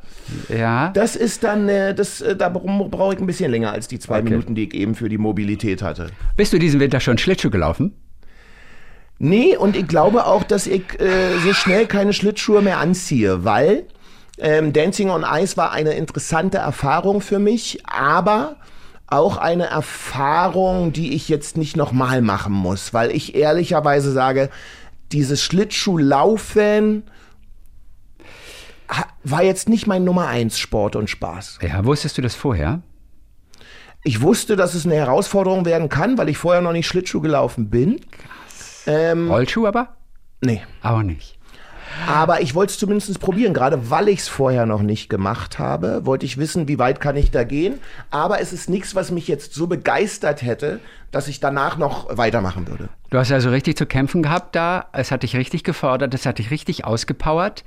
Ja. 0.50 0.91
Das 0.93 1.15
ist 1.15 1.43
dann, 1.43 1.67
äh, 1.67 1.93
das, 1.93 2.21
äh, 2.21 2.36
da 2.36 2.50
brauche 2.50 3.13
ich 3.13 3.19
ein 3.19 3.27
bisschen 3.27 3.51
länger 3.51 3.71
als 3.71 3.88
die 3.88 4.00
zwei 4.00 4.19
Okay. 4.19 4.29
Minuten, 4.29 4.55
die 4.55 4.67
ich 4.67 4.74
eben 4.74 4.95
für 4.95 5.10
die 5.10 5.17
Mobilität 5.17 5.81
hatte. 5.81 6.07
Bist 6.38 6.53
du 6.53 6.60
diesen 6.60 6.79
Winter 6.79 7.00
schon 7.00 7.17
Schlittschuh 7.17 7.50
gelaufen? 7.50 7.93
Nee, 9.19 9.55
und 9.55 9.75
ich 9.75 9.88
glaube 9.88 10.25
auch, 10.25 10.43
dass 10.43 10.65
ich 10.67 11.00
äh, 11.00 11.38
so 11.43 11.53
schnell 11.53 11.86
keine 11.86 12.13
Schlittschuhe 12.13 12.62
mehr 12.62 12.79
anziehe, 12.79 13.43
weil 13.43 13.86
ähm, 14.39 14.74
Dancing 14.74 15.10
on 15.12 15.24
Ice 15.24 15.57
war 15.57 15.71
eine 15.71 15.93
interessante 15.93 16.57
Erfahrung 16.57 17.21
für 17.21 17.38
mich, 17.38 17.83
aber 17.86 18.55
auch 19.05 19.38
eine 19.38 19.65
Erfahrung, 19.65 20.93
die 20.93 21.13
ich 21.13 21.29
jetzt 21.29 21.57
nicht 21.57 21.77
nochmal 21.77 22.21
machen 22.21 22.53
muss, 22.53 22.93
weil 22.93 23.12
ich 23.12 23.36
ehrlicherweise 23.36 24.12
sage, 24.12 24.50
dieses 25.12 25.44
Schlittschuhlaufen 25.44 27.03
war 29.24 29.44
jetzt 29.44 29.70
nicht 29.70 29.88
mein 29.88 30.03
Nummer 30.03 30.27
eins 30.27 30.58
Sport 30.58 30.96
und 30.96 31.10
Spaß. 31.10 31.60
Ja, 31.62 31.86
wusstest 31.86 32.18
du 32.18 32.22
das 32.22 32.36
vorher? 32.36 32.82
Ich 34.03 34.22
wusste, 34.22 34.56
dass 34.56 34.74
es 34.74 34.86
eine 34.86 34.96
Herausforderung 34.96 35.65
werden 35.65 35.88
kann, 35.88 36.18
weil 36.18 36.30
ich 36.30 36.38
vorher 36.38 36.62
noch 36.62 36.72
nicht 36.72 36.88
Schlittschuh 36.88 37.22
gelaufen 37.22 37.70
bin. 37.70 38.01
Ähm, 38.88 39.30
Rollschuh 39.30 39.68
aber? 39.68 39.96
Nee. 40.41 40.62
Auch 40.82 41.03
nicht. 41.03 41.38
Aber 42.07 42.41
ich 42.41 42.55
wollte 42.55 42.71
es 42.71 42.79
zumindest 42.79 43.19
probieren, 43.19 43.53
gerade 43.53 43.89
weil 43.89 44.10
ich 44.10 44.19
es 44.19 44.27
vorher 44.27 44.65
noch 44.65 44.81
nicht 44.81 45.10
gemacht 45.10 45.60
habe, 45.60 46.05
wollte 46.05 46.25
ich 46.25 46.38
wissen, 46.38 46.67
wie 46.67 46.79
weit 46.79 47.00
kann 47.00 47.15
ich 47.15 47.31
da 47.31 47.43
gehen. 47.43 47.79
Aber 48.10 48.41
es 48.41 48.53
ist 48.53 48.69
nichts, 48.69 48.95
was 48.95 49.12
mich 49.12 49.27
jetzt 49.27 49.53
so 49.53 49.67
begeistert 49.67 50.41
hätte, 50.41 50.79
dass 51.12 51.27
ich 51.27 51.39
danach 51.39 51.77
noch 51.77 52.17
weitermachen 52.17 52.67
würde. 52.67 52.89
Du 53.10 53.17
hast 53.17 53.31
also 53.31 53.50
richtig 53.50 53.77
zu 53.77 53.86
kämpfen 53.86 54.24
gehabt 54.24 54.55
da. 54.55 54.86
Es 54.93 55.12
hat 55.12 55.24
dich 55.24 55.36
richtig 55.36 55.63
gefordert, 55.63 56.13
es 56.13 56.25
hat 56.25 56.39
dich 56.39 56.51
richtig 56.51 56.86
ausgepowert. 56.86 57.63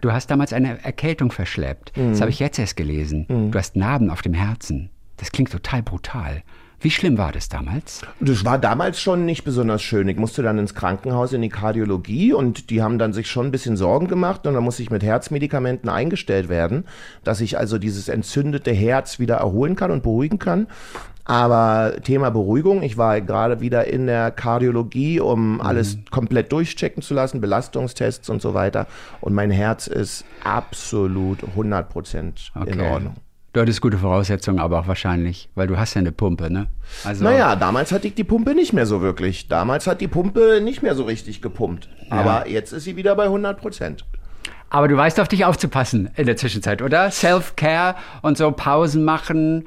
Du 0.00 0.12
hast 0.12 0.30
damals 0.30 0.52
eine 0.52 0.84
Erkältung 0.84 1.32
verschleppt. 1.32 1.92
Das 1.96 2.20
habe 2.20 2.30
ich 2.30 2.38
jetzt 2.38 2.58
erst 2.58 2.76
gelesen. 2.76 3.50
Du 3.50 3.58
hast 3.58 3.76
Narben 3.76 4.10
auf 4.10 4.22
dem 4.22 4.34
Herzen. 4.34 4.90
Das 5.16 5.32
klingt 5.32 5.50
total 5.50 5.82
brutal. 5.82 6.42
Wie 6.80 6.90
schlimm 6.90 7.16
war 7.16 7.32
das 7.32 7.48
damals? 7.48 8.02
Das 8.20 8.44
war 8.44 8.58
damals 8.58 9.00
schon 9.00 9.24
nicht 9.24 9.44
besonders 9.44 9.82
schön. 9.82 10.08
Ich 10.08 10.18
musste 10.18 10.42
dann 10.42 10.58
ins 10.58 10.74
Krankenhaus 10.74 11.32
in 11.32 11.40
die 11.40 11.48
Kardiologie 11.48 12.34
und 12.34 12.68
die 12.70 12.82
haben 12.82 12.98
dann 12.98 13.14
sich 13.14 13.30
schon 13.30 13.46
ein 13.46 13.50
bisschen 13.50 13.76
Sorgen 13.76 14.08
gemacht 14.08 14.46
und 14.46 14.54
dann 14.54 14.62
musste 14.62 14.82
ich 14.82 14.90
mit 14.90 15.02
Herzmedikamenten 15.02 15.88
eingestellt 15.88 16.48
werden, 16.48 16.84
dass 17.24 17.40
ich 17.40 17.58
also 17.58 17.78
dieses 17.78 18.08
entzündete 18.08 18.72
Herz 18.72 19.18
wieder 19.18 19.36
erholen 19.36 19.74
kann 19.74 19.90
und 19.90 20.02
beruhigen 20.02 20.38
kann. 20.38 20.66
Aber 21.24 21.96
Thema 22.04 22.30
Beruhigung, 22.30 22.82
ich 22.82 22.96
war 22.96 23.20
gerade 23.20 23.60
wieder 23.60 23.88
in 23.88 24.06
der 24.06 24.30
Kardiologie, 24.30 25.18
um 25.18 25.60
alles 25.60 25.98
komplett 26.10 26.52
durchchecken 26.52 27.02
zu 27.02 27.14
lassen, 27.14 27.40
Belastungstests 27.40 28.30
und 28.30 28.40
so 28.40 28.54
weiter. 28.54 28.86
Und 29.20 29.34
mein 29.34 29.50
Herz 29.50 29.88
ist 29.88 30.24
absolut 30.44 31.42
100 31.42 31.88
Prozent 31.88 32.52
in 32.66 32.80
Ordnung. 32.80 33.16
Du 33.56 33.62
hattest 33.62 33.80
gute 33.80 33.96
Voraussetzungen, 33.96 34.58
aber 34.58 34.80
auch 34.80 34.86
wahrscheinlich, 34.86 35.48
weil 35.54 35.66
du 35.66 35.78
hast 35.78 35.94
ja 35.94 36.00
eine 36.00 36.12
Pumpe, 36.12 36.50
ne? 36.50 36.66
Also, 37.04 37.24
Naja, 37.24 37.56
damals 37.56 37.90
hatte 37.90 38.06
ich 38.06 38.14
die 38.14 38.22
Pumpe 38.22 38.54
nicht 38.54 38.74
mehr 38.74 38.84
so 38.84 39.00
wirklich. 39.00 39.48
Damals 39.48 39.86
hat 39.86 40.02
die 40.02 40.08
Pumpe 40.08 40.60
nicht 40.62 40.82
mehr 40.82 40.94
so 40.94 41.04
richtig 41.04 41.40
gepumpt. 41.40 41.88
Aber 42.10 42.46
jetzt 42.50 42.72
ist 42.72 42.84
sie 42.84 42.96
wieder 42.96 43.16
bei 43.16 43.24
100 43.24 43.58
Prozent. 43.58 44.04
Aber 44.68 44.88
du 44.88 44.96
weißt 44.98 45.18
auf 45.20 45.28
dich 45.28 45.46
aufzupassen 45.46 46.10
in 46.16 46.26
der 46.26 46.36
Zwischenzeit, 46.36 46.82
oder? 46.82 47.10
Self-Care 47.10 47.94
und 48.20 48.36
so 48.36 48.52
Pausen 48.52 49.06
machen. 49.06 49.66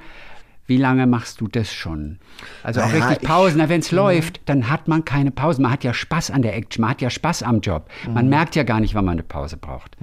Wie 0.69 0.77
lange 0.77 1.07
machst 1.07 1.41
du 1.41 1.47
das 1.47 1.73
schon? 1.73 2.19
Also 2.63 2.79
auch 2.81 2.85
Naja, 2.87 3.05
richtig 3.07 3.23
ich- 3.23 3.27
Pausen. 3.27 3.67
Wenn 3.67 3.79
es 3.81 3.91
läuft, 3.91 4.41
dann 4.47 4.69
hat 4.69 4.87
man 4.87 5.03
keine 5.03 5.31
Pausen. 5.31 5.63
Man 5.63 5.71
hat 5.71 5.83
ja 5.83 5.93
Spaß 5.93 6.29
an 6.31 6.43
der 6.43 6.55
Action, 6.55 6.81
man 6.81 6.91
hat 6.91 7.01
ja 7.01 7.09
Spaß 7.09 7.43
am 7.43 7.59
Job. 7.61 7.89
Man 8.07 8.29
merkt 8.29 8.55
ja 8.55 8.63
gar 8.63 8.79
nicht, 8.79 8.93
wann 8.95 9.03
man 9.05 9.13
eine 9.13 9.23
Pause 9.23 9.57
braucht. 9.57 9.97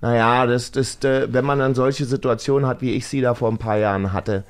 Naja, 0.00 0.46
das, 0.46 0.72
das, 0.72 1.02
äh, 1.04 1.32
wenn 1.32 1.44
man 1.44 1.58
dann 1.60 1.74
solche 1.74 2.04
Situationen 2.04 2.68
hat, 2.68 2.82
wie 2.82 2.90
ich 2.92 3.06
sie 3.06 3.20
da 3.20 3.34
vor 3.34 3.48
ein 3.50 3.58
paar 3.58 3.78
Jahren 3.78 4.12
hatte, 4.12 4.44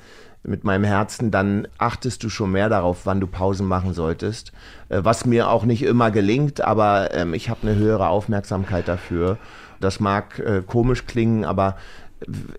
mit 0.45 0.63
meinem 0.65 0.83
Herzen, 0.83 1.31
dann 1.31 1.67
achtest 1.77 2.21
du 2.23 2.29
schon 2.29 2.51
mehr 2.51 2.67
darauf, 2.67 3.05
wann 3.05 3.21
du 3.21 3.27
Pausen 3.27 3.65
machen 3.67 3.93
solltest. 3.93 4.51
Äh, 4.89 4.99
Was 5.03 5.25
mir 5.25 5.49
auch 5.49 5.63
nicht 5.63 5.83
immer 5.83 6.11
gelingt, 6.11 6.59
aber 6.61 7.13
ähm, 7.13 7.33
ich 7.33 7.49
habe 7.49 7.61
eine 7.67 7.75
höhere 7.75 8.07
Aufmerksamkeit 8.07 8.87
dafür. 8.89 9.37
Das 9.79 9.99
mag 10.01 10.39
äh, 10.39 10.61
komisch 10.65 11.05
klingen, 11.05 11.45
aber 11.45 11.77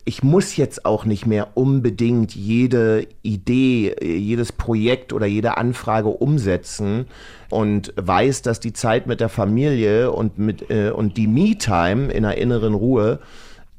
ich 0.04 0.23
muss 0.23 0.56
jetzt 0.56 0.85
auch 0.85 1.04
nicht 1.04 1.26
mehr 1.26 1.56
unbedingt 1.56 2.35
jede 2.35 3.06
Idee, 3.23 3.94
jedes 4.02 4.52
Projekt 4.52 5.12
oder 5.12 5.26
jede 5.26 5.56
Anfrage 5.56 6.09
umsetzen 6.09 7.06
und 7.50 7.92
weiß, 7.97 8.42
dass 8.42 8.61
die 8.61 8.73
Zeit 8.73 9.06
mit 9.06 9.21
der 9.21 9.28
Familie 9.28 10.12
und 10.12 10.38
mit 10.38 10.71
äh, 10.71 10.90
und 10.90 11.16
die 11.16 11.26
Me-Time 11.26 12.12
in 12.12 12.23
der 12.23 12.38
inneren 12.38 12.75
Ruhe 12.75 13.21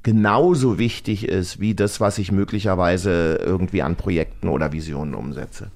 genauso 0.03 0.77
wichtig 0.77 1.27
ist 1.27 1.59
wie 1.59 1.73
das, 1.73 1.99
was 1.99 2.19
ich 2.19 2.31
möglicherweise 2.31 3.39
irgendwie 3.43 3.81
an 3.81 3.95
Projekten 3.95 4.49
oder 4.49 4.71
Visionen 4.71 5.15
umsetze. 5.15 5.71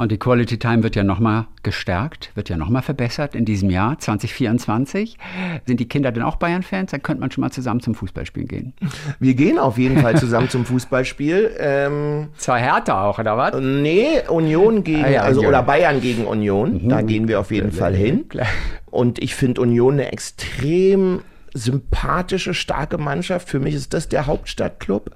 Und 0.00 0.10
die 0.10 0.18
Quality 0.18 0.58
Time 0.58 0.82
wird 0.82 0.96
ja 0.96 1.04
nochmal 1.04 1.44
gestärkt, 1.62 2.30
wird 2.34 2.48
ja 2.48 2.56
nochmal 2.56 2.80
verbessert 2.80 3.34
in 3.34 3.44
diesem 3.44 3.68
Jahr 3.68 3.98
2024. 3.98 5.18
Sind 5.66 5.78
die 5.78 5.86
Kinder 5.86 6.10
denn 6.10 6.22
auch 6.22 6.36
Bayern-Fans? 6.36 6.92
Dann 6.92 7.02
könnte 7.02 7.20
man 7.20 7.30
schon 7.30 7.42
mal 7.42 7.50
zusammen 7.50 7.80
zum 7.80 7.94
Fußballspielen 7.94 8.48
gehen. 8.48 8.72
Wir 9.18 9.34
gehen 9.34 9.58
auf 9.58 9.76
jeden 9.76 9.98
Fall 9.98 10.16
zusammen 10.16 10.48
zum 10.48 10.64
Fußballspiel. 10.64 11.50
Ähm, 11.58 12.28
Zwar 12.38 12.58
härter 12.58 13.02
auch, 13.02 13.18
oder 13.18 13.36
was? 13.36 13.60
Nee, 13.60 14.26
Union 14.26 14.84
gegen, 14.84 15.04
Ah 15.04 15.10
ja, 15.10 15.20
also 15.20 15.40
Union. 15.40 15.52
oder 15.54 15.62
Bayern 15.64 16.00
gegen 16.00 16.24
Union. 16.24 16.88
Da 16.88 17.02
gehen 17.02 17.28
wir 17.28 17.38
auf 17.38 17.50
jeden 17.50 17.70
Fall 17.70 17.94
hin. 17.94 18.26
klar. 18.30 18.46
Und 18.86 19.22
ich 19.22 19.34
finde 19.34 19.60
Union 19.60 19.92
eine 19.94 20.12
extrem 20.12 21.20
sympathische, 21.52 22.54
starke 22.54 22.96
Mannschaft. 22.96 23.50
Für 23.50 23.60
mich 23.60 23.74
ist 23.74 23.92
das 23.92 24.08
der 24.08 24.26
Hauptstadtclub. 24.26 25.10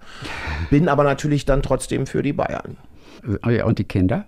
Bin 0.68 0.90
aber 0.90 1.04
natürlich 1.04 1.46
dann 1.46 1.62
trotzdem 1.62 2.06
für 2.06 2.22
die 2.22 2.34
Bayern. 2.34 2.76
Oh 3.46 3.48
ja, 3.48 3.64
Und 3.64 3.78
die 3.78 3.84
Kinder? 3.84 4.26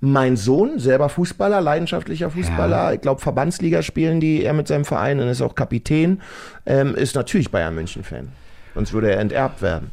Mein 0.00 0.36
Sohn, 0.36 0.78
selber 0.78 1.08
Fußballer, 1.08 1.60
leidenschaftlicher 1.60 2.30
Fußballer, 2.30 2.94
ich 2.94 3.00
glaube 3.00 3.20
Verbandsliga 3.20 3.82
spielen 3.82 4.20
die, 4.20 4.44
er 4.44 4.52
mit 4.52 4.68
seinem 4.68 4.84
Verein 4.84 5.20
und 5.20 5.28
ist 5.28 5.42
auch 5.42 5.54
Kapitän, 5.54 6.20
ähm, 6.66 6.94
ist 6.94 7.14
natürlich 7.14 7.50
Bayern 7.50 7.74
München-Fan. 7.74 8.28
Sonst 8.74 8.92
würde 8.92 9.10
er 9.10 9.20
enterbt 9.20 9.62
werden. 9.62 9.90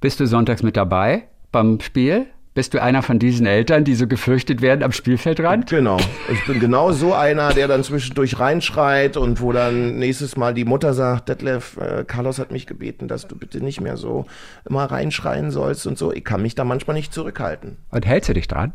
Bist 0.00 0.20
du 0.20 0.26
sonntags 0.26 0.62
mit 0.62 0.76
dabei 0.76 1.24
beim 1.50 1.80
Spiel? 1.80 2.26
Bist 2.54 2.72
du 2.72 2.80
einer 2.80 3.02
von 3.02 3.18
diesen 3.18 3.46
Eltern, 3.46 3.82
die 3.82 3.96
so 3.96 4.06
gefürchtet 4.06 4.62
werden 4.62 4.84
am 4.84 4.92
Spielfeldrand? 4.92 5.68
Genau. 5.68 5.96
Ich 6.32 6.46
bin 6.46 6.60
genau 6.60 6.92
so 6.92 7.12
einer, 7.12 7.52
der 7.52 7.66
dann 7.66 7.82
zwischendurch 7.82 8.38
reinschreit 8.38 9.16
und 9.16 9.40
wo 9.40 9.50
dann 9.50 9.98
nächstes 9.98 10.36
Mal 10.36 10.54
die 10.54 10.64
Mutter 10.64 10.94
sagt, 10.94 11.28
Detlef, 11.28 11.76
äh, 11.78 12.04
Carlos 12.04 12.38
hat 12.38 12.52
mich 12.52 12.68
gebeten, 12.68 13.08
dass 13.08 13.26
du 13.26 13.34
bitte 13.34 13.60
nicht 13.60 13.80
mehr 13.80 13.96
so 13.96 14.26
immer 14.68 14.84
reinschreien 14.84 15.50
sollst 15.50 15.84
und 15.88 15.98
so. 15.98 16.12
Ich 16.12 16.22
kann 16.22 16.42
mich 16.42 16.54
da 16.54 16.62
manchmal 16.62 16.94
nicht 16.94 17.12
zurückhalten. 17.12 17.76
Und 17.90 18.06
hältst 18.06 18.28
du 18.28 18.34
dich 18.34 18.46
dran? 18.46 18.72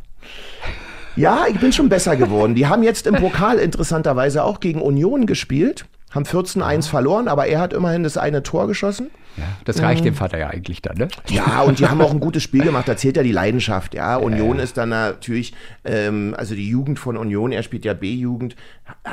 Ja, 1.15 1.45
ich 1.49 1.57
bin 1.61 1.71
schon 1.71 1.87
besser 1.87 2.17
geworden. 2.17 2.55
Die 2.55 2.67
haben 2.67 2.83
jetzt 2.83 3.07
im 3.07 3.15
Pokal 3.15 3.59
interessanterweise 3.59 4.43
auch 4.43 4.59
gegen 4.59 4.81
Union 4.81 5.25
gespielt, 5.25 5.85
haben 6.11 6.23
14-1 6.25 6.87
verloren, 6.89 7.27
aber 7.27 7.47
er 7.47 7.59
hat 7.59 7.73
immerhin 7.73 8.03
das 8.03 8.17
eine 8.17 8.41
Tor 8.43 8.67
geschossen. 8.67 9.09
Ja, 9.37 9.43
das 9.63 9.81
reicht 9.81 10.03
dem 10.03 10.15
Vater 10.15 10.37
ja 10.37 10.47
eigentlich 10.47 10.81
dann, 10.81 10.97
ne? 10.97 11.07
Ja, 11.29 11.61
und 11.61 11.79
die 11.79 11.87
haben 11.87 12.01
auch 12.01 12.11
ein 12.11 12.19
gutes 12.19 12.43
Spiel 12.43 12.63
gemacht. 12.63 12.87
Da 12.87 12.97
zählt 12.97 13.15
ja 13.15 13.23
die 13.23 13.31
Leidenschaft. 13.31 13.93
Ja, 13.93 14.17
Union 14.17 14.59
ist 14.59 14.75
dann 14.77 14.89
natürlich, 14.89 15.53
ähm, 15.85 16.33
also 16.37 16.55
die 16.55 16.67
Jugend 16.67 16.99
von 16.99 17.15
Union, 17.15 17.51
er 17.51 17.63
spielt 17.63 17.85
ja 17.85 17.93
B-Jugend, 17.93 18.55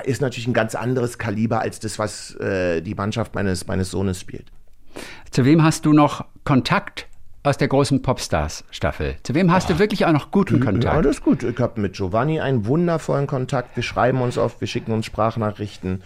ist 0.05 0.23
natürlich 0.23 0.49
ein 0.49 0.55
ganz 0.55 0.75
anderes 0.75 1.19
Kaliber 1.19 1.61
als 1.61 1.79
das, 1.81 1.99
was 1.99 2.35
äh, 2.37 2.81
die 2.81 2.95
Mannschaft 2.95 3.35
meines, 3.35 3.67
meines 3.67 3.91
Sohnes 3.91 4.19
spielt. 4.19 4.47
Zu 5.31 5.45
wem 5.45 5.63
hast 5.63 5.85
du 5.85 5.93
noch 5.93 6.25
Kontakt 6.45 7.07
aus 7.43 7.59
der 7.59 7.69
großen 7.69 8.03
Popstars-Staffel? 8.03 9.17
Zu 9.23 9.35
wem 9.35 9.53
hast 9.53 9.69
du 9.71 9.79
wirklich 9.79 10.07
auch 10.07 10.13
noch 10.13 10.31
guten 10.31 10.59
Ja, 10.59 10.65
Kontakt? 10.65 11.05
das 11.05 11.17
ist 11.17 11.23
gut. 11.23 11.43
Ich 11.43 11.59
habe 11.61 11.81
mit 11.81 11.93
Giovanni 11.93 12.41
einen 12.41 12.67
wundervollen 12.67 13.27
Kontakt. 13.27 13.77
Wir 13.77 13.83
schreiben 13.83 14.21
uns 14.23 14.39
oft, 14.39 14.61
wir 14.61 14.67
schicken 14.67 14.93
uns 14.93 15.07
Sprachnachrichten, 15.07 16.03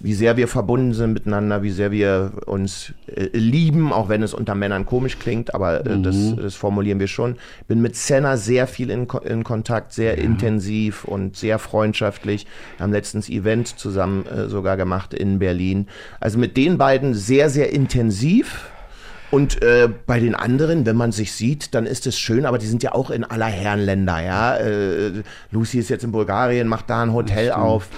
wie 0.00 0.14
sehr 0.14 0.36
wir 0.36 0.48
verbunden 0.48 0.94
sind 0.94 1.12
miteinander, 1.12 1.62
wie 1.62 1.70
sehr 1.70 1.90
wir 1.90 2.32
uns 2.46 2.94
äh, 3.06 3.28
lieben, 3.36 3.92
auch 3.92 4.08
wenn 4.08 4.22
es 4.22 4.32
unter 4.32 4.54
Männern 4.54 4.86
komisch 4.86 5.18
klingt, 5.18 5.54
aber 5.54 5.86
äh, 5.86 6.00
das, 6.00 6.34
das 6.36 6.54
formulieren 6.54 6.98
wir 6.98 7.06
schon. 7.06 7.36
Bin 7.68 7.82
mit 7.82 7.96
Senna 7.96 8.38
sehr 8.38 8.66
viel 8.66 8.90
in, 8.90 9.06
in 9.24 9.44
Kontakt, 9.44 9.92
sehr 9.92 10.16
intensiv 10.18 11.04
und 11.04 11.36
sehr 11.36 11.58
freundschaftlich. 11.58 12.46
Wir 12.76 12.84
haben 12.84 12.92
letztens 12.92 13.28
Event 13.28 13.78
zusammen 13.78 14.26
äh, 14.26 14.48
sogar 14.48 14.78
gemacht 14.78 15.12
in 15.12 15.38
Berlin. 15.38 15.86
Also 16.18 16.38
mit 16.38 16.56
den 16.56 16.78
beiden 16.78 17.14
sehr, 17.14 17.50
sehr 17.50 17.72
intensiv. 17.72 18.70
Und 19.30 19.62
äh, 19.62 19.88
bei 20.06 20.18
den 20.18 20.34
anderen, 20.34 20.86
wenn 20.86 20.96
man 20.96 21.12
sich 21.12 21.32
sieht, 21.32 21.74
dann 21.74 21.86
ist 21.86 22.06
es 22.08 22.18
schön, 22.18 22.46
aber 22.46 22.58
die 22.58 22.66
sind 22.66 22.82
ja 22.82 22.92
auch 22.92 23.10
in 23.10 23.22
aller 23.24 23.46
Herren 23.46 23.78
Länder, 23.80 24.20
ja. 24.20 24.56
Äh, 24.56 25.22
Lucy 25.52 25.78
ist 25.78 25.88
jetzt 25.88 26.02
in 26.02 26.10
Bulgarien, 26.10 26.66
macht 26.66 26.90
da 26.90 27.02
ein 27.02 27.12
Hotel 27.12 27.52
auf. 27.52 27.88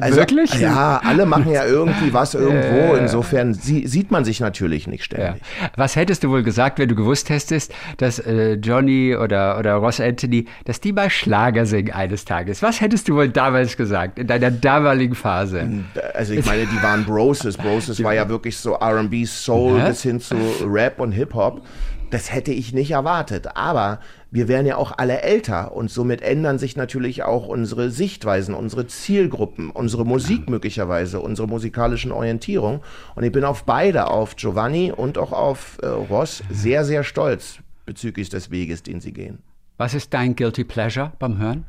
Also, 0.00 0.16
Wirklich? 0.18 0.52
Ja, 0.60 1.00
alle 1.02 1.24
machen 1.24 1.50
ja 1.50 1.64
irgendwie 1.64 2.12
was 2.12 2.34
irgendwo. 2.34 2.94
Insofern 2.94 3.54
sie, 3.54 3.86
sieht 3.86 4.10
man 4.10 4.26
sich 4.26 4.40
natürlich 4.40 4.86
nicht 4.86 5.04
ständig. 5.04 5.40
Ja. 5.62 5.70
Was 5.76 5.96
hättest 5.96 6.24
du 6.24 6.28
wohl 6.30 6.42
gesagt, 6.42 6.78
wenn 6.78 6.88
du 6.88 6.94
gewusst 6.94 7.30
hättest, 7.30 7.72
dass 7.96 8.18
äh, 8.18 8.54
Johnny 8.54 9.16
oder, 9.16 9.58
oder 9.58 9.74
Ross 9.76 9.98
Anthony, 9.98 10.44
dass 10.66 10.80
die 10.80 10.92
mal 10.92 11.08
Schlager 11.08 11.64
singen 11.64 11.92
eines 11.94 12.26
Tages? 12.26 12.62
Was 12.62 12.82
hättest 12.82 13.08
du 13.08 13.14
wohl 13.14 13.30
damals 13.30 13.78
gesagt, 13.78 14.18
in 14.18 14.26
deiner 14.26 14.50
damaligen 14.50 15.14
Phase? 15.14 15.66
Also 16.12 16.34
ich 16.34 16.44
meine, 16.44 16.66
die 16.66 16.82
waren 16.82 17.04
Broses. 17.04 17.56
Broses 17.56 18.02
war 18.04 18.12
ja 18.12 18.28
wirklich 18.28 18.58
so 18.58 18.74
R&B, 18.74 19.24
Soul 19.24 19.78
Ja. 19.78 19.88
bis 19.88 20.02
hin 20.02 20.20
zu 20.20 20.36
Rap 20.66 20.81
und 20.98 21.12
Hip-Hop. 21.12 21.62
Das 22.10 22.32
hätte 22.32 22.52
ich 22.52 22.74
nicht 22.74 22.90
erwartet. 22.90 23.56
Aber 23.56 24.00
wir 24.30 24.48
werden 24.48 24.66
ja 24.66 24.76
auch 24.76 24.92
alle 24.96 25.22
älter 25.22 25.72
und 25.72 25.90
somit 25.90 26.20
ändern 26.20 26.58
sich 26.58 26.76
natürlich 26.76 27.22
auch 27.22 27.46
unsere 27.46 27.90
Sichtweisen, 27.90 28.54
unsere 28.54 28.86
Zielgruppen, 28.86 29.70
unsere 29.70 30.04
Musik 30.04 30.48
möglicherweise, 30.50 31.20
unsere 31.20 31.48
musikalischen 31.48 32.12
Orientierung. 32.12 32.82
Und 33.14 33.24
ich 33.24 33.32
bin 33.32 33.44
auf 33.44 33.64
beide, 33.64 34.08
auf 34.08 34.36
Giovanni 34.36 34.92
und 34.92 35.16
auch 35.16 35.32
auf 35.32 35.78
äh, 35.82 35.86
Ross, 35.86 36.42
sehr, 36.50 36.84
sehr 36.84 37.04
stolz 37.04 37.58
bezüglich 37.86 38.28
des 38.28 38.50
Weges, 38.50 38.82
den 38.82 39.00
sie 39.00 39.12
gehen. 39.12 39.38
Was 39.78 39.94
ist 39.94 40.12
dein 40.14 40.36
Guilty 40.36 40.64
Pleasure 40.64 41.12
beim 41.18 41.38
Hören? 41.38 41.64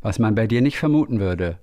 Was 0.00 0.18
man 0.18 0.34
bei 0.34 0.46
dir 0.46 0.62
nicht 0.62 0.78
vermuten 0.78 1.20
würde, 1.20 1.58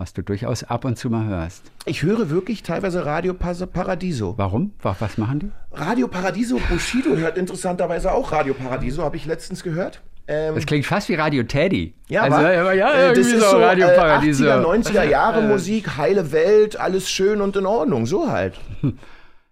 was 0.00 0.14
du 0.14 0.22
durchaus 0.22 0.64
ab 0.64 0.84
und 0.86 0.96
zu 0.98 1.10
mal 1.10 1.26
hörst. 1.26 1.70
Ich 1.84 2.02
höre 2.02 2.30
wirklich 2.30 2.62
teilweise 2.62 3.04
Radio 3.04 3.34
Paradiso. 3.34 4.34
Warum? 4.38 4.72
Wa- 4.82 4.96
Was 4.98 5.18
machen 5.18 5.38
die? 5.40 5.50
Radio 5.72 6.08
Paradiso, 6.08 6.58
Bushido 6.70 7.16
hört 7.16 7.36
interessanterweise 7.36 8.10
auch 8.12 8.32
Radio 8.32 8.54
Paradiso, 8.54 9.04
habe 9.04 9.16
ich 9.16 9.26
letztens 9.26 9.62
gehört. 9.62 10.00
Ähm, 10.26 10.54
Das 10.54 10.64
klingt 10.64 10.86
fast 10.86 11.08
wie 11.10 11.14
Radio 11.16 11.42
Teddy. 11.42 11.92
ja, 12.08 12.22
also, 12.22 12.36
wa? 12.38 12.50
ja, 12.52 12.72
ja, 12.72 12.92
Äh, 13.10 13.14
das 13.14 13.26
ist 13.26 13.40
so 13.40 13.50
so 13.50 13.58
Radio 13.58 13.86
äh, 13.88 13.96
Paradiso. 13.96 14.44
80er, 14.46 14.64
90er 14.64 15.02
Jahre 15.08 15.42
Musik, 15.42 15.96
heile 15.98 16.32
Welt, 16.32 16.78
alles 16.80 17.10
schön 17.10 17.40
und 17.42 17.56
in 17.56 17.66
Ordnung, 17.66 18.06
so 18.06 18.30
halt. 18.30 18.54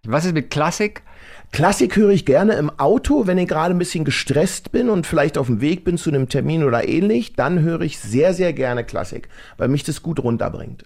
Was 0.07 0.25
ist 0.25 0.33
mit 0.35 0.51
Klassik? 0.51 1.03
Klassik 1.53 1.97
höre 1.97 2.11
ich 2.11 2.25
gerne 2.27 2.55
im 2.55 2.71
Auto, 2.79 3.27
wenn 3.27 3.39
ich 3.39 3.49
gerade 3.49 3.75
ein 3.75 3.79
bisschen 3.79 4.05
gestresst 4.05 4.71
bin 4.71 4.91
und 4.91 5.07
vielleicht 5.07 5.39
auf 5.39 5.47
dem 5.47 5.61
Weg 5.61 5.85
bin 5.85 5.97
zu 5.97 6.11
einem 6.11 6.29
Termin 6.29 6.63
oder 6.63 6.87
ähnlich, 6.87 7.35
dann 7.35 7.61
höre 7.61 7.81
ich 7.81 7.99
sehr, 7.99 8.35
sehr 8.35 8.53
gerne 8.53 8.85
Klassik, 8.85 9.29
weil 9.57 9.69
mich 9.69 9.83
das 9.83 10.03
gut 10.03 10.21
runterbringt. 10.23 10.85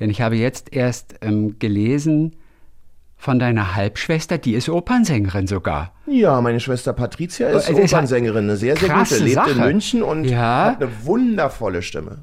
Denn 0.00 0.10
ich 0.10 0.20
habe 0.22 0.36
jetzt 0.36 0.72
erst 0.74 1.14
ähm, 1.20 1.58
gelesen 1.58 2.36
von 3.18 3.38
deiner 3.38 3.74
Halbschwester, 3.74 4.38
die 4.38 4.54
ist 4.54 4.68
Opernsängerin 4.68 5.46
sogar. 5.46 5.92
Ja, 6.06 6.40
meine 6.40 6.60
Schwester 6.60 6.92
Patricia 6.92 7.48
ist 7.48 7.68
ist 7.70 7.78
Opernsängerin, 7.78 8.44
eine 8.44 8.56
sehr, 8.56 8.76
sehr 8.76 8.88
gute, 8.90 9.16
lebt 9.18 9.28
in 9.28 9.34
Sache. 9.34 9.54
München 9.60 10.02
und 10.02 10.24
Ja. 10.24 10.66
hat 10.72 10.82
eine 10.82 10.90
wundervolle 11.04 11.82
Stimme. 11.82 12.18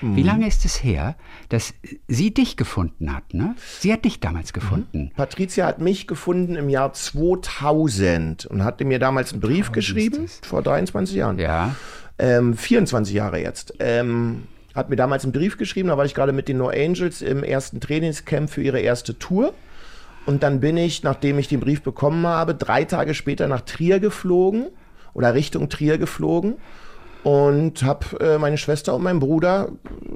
Wie 0.00 0.22
lange 0.22 0.46
ist 0.46 0.64
es 0.64 0.82
her, 0.82 1.16
dass 1.48 1.74
sie 2.08 2.32
dich 2.32 2.56
gefunden 2.56 3.14
hat? 3.14 3.34
Ne? 3.34 3.54
Sie 3.80 3.92
hat 3.92 4.04
dich 4.04 4.20
damals 4.20 4.52
gefunden. 4.52 5.12
Patricia 5.16 5.66
hat 5.66 5.80
mich 5.80 6.06
gefunden 6.06 6.56
im 6.56 6.68
Jahr 6.68 6.92
2000 6.92 8.46
und 8.46 8.64
hatte 8.64 8.84
mir 8.84 8.98
damals 8.98 9.32
einen 9.32 9.40
Brief 9.40 9.72
geschrieben, 9.72 10.28
vor 10.42 10.62
23 10.62 11.16
Jahren. 11.16 11.38
Ja. 11.38 11.74
Ähm, 12.18 12.56
24 12.56 13.14
Jahre 13.14 13.40
jetzt. 13.40 13.74
Ähm, 13.78 14.44
hat 14.74 14.90
mir 14.90 14.96
damals 14.96 15.24
einen 15.24 15.32
Brief 15.32 15.56
geschrieben, 15.56 15.88
da 15.88 15.96
war 15.96 16.04
ich 16.04 16.14
gerade 16.14 16.32
mit 16.32 16.48
den 16.48 16.58
No 16.58 16.68
Angels 16.68 17.22
im 17.22 17.42
ersten 17.42 17.80
Trainingscamp 17.80 18.50
für 18.50 18.62
ihre 18.62 18.80
erste 18.80 19.18
Tour. 19.18 19.54
Und 20.26 20.42
dann 20.42 20.60
bin 20.60 20.76
ich, 20.76 21.02
nachdem 21.02 21.38
ich 21.38 21.48
den 21.48 21.60
Brief 21.60 21.82
bekommen 21.82 22.26
habe, 22.26 22.54
drei 22.54 22.84
Tage 22.84 23.14
später 23.14 23.48
nach 23.48 23.62
Trier 23.62 24.00
geflogen 24.00 24.66
oder 25.14 25.34
Richtung 25.34 25.68
Trier 25.68 25.98
geflogen 25.98 26.56
und 27.26 27.82
habe 27.82 28.20
äh, 28.20 28.38
meine 28.38 28.56
Schwester 28.56 28.94
und 28.94 29.02
meinen 29.02 29.18
Bruder, 29.18 29.72
äh, 29.92 30.08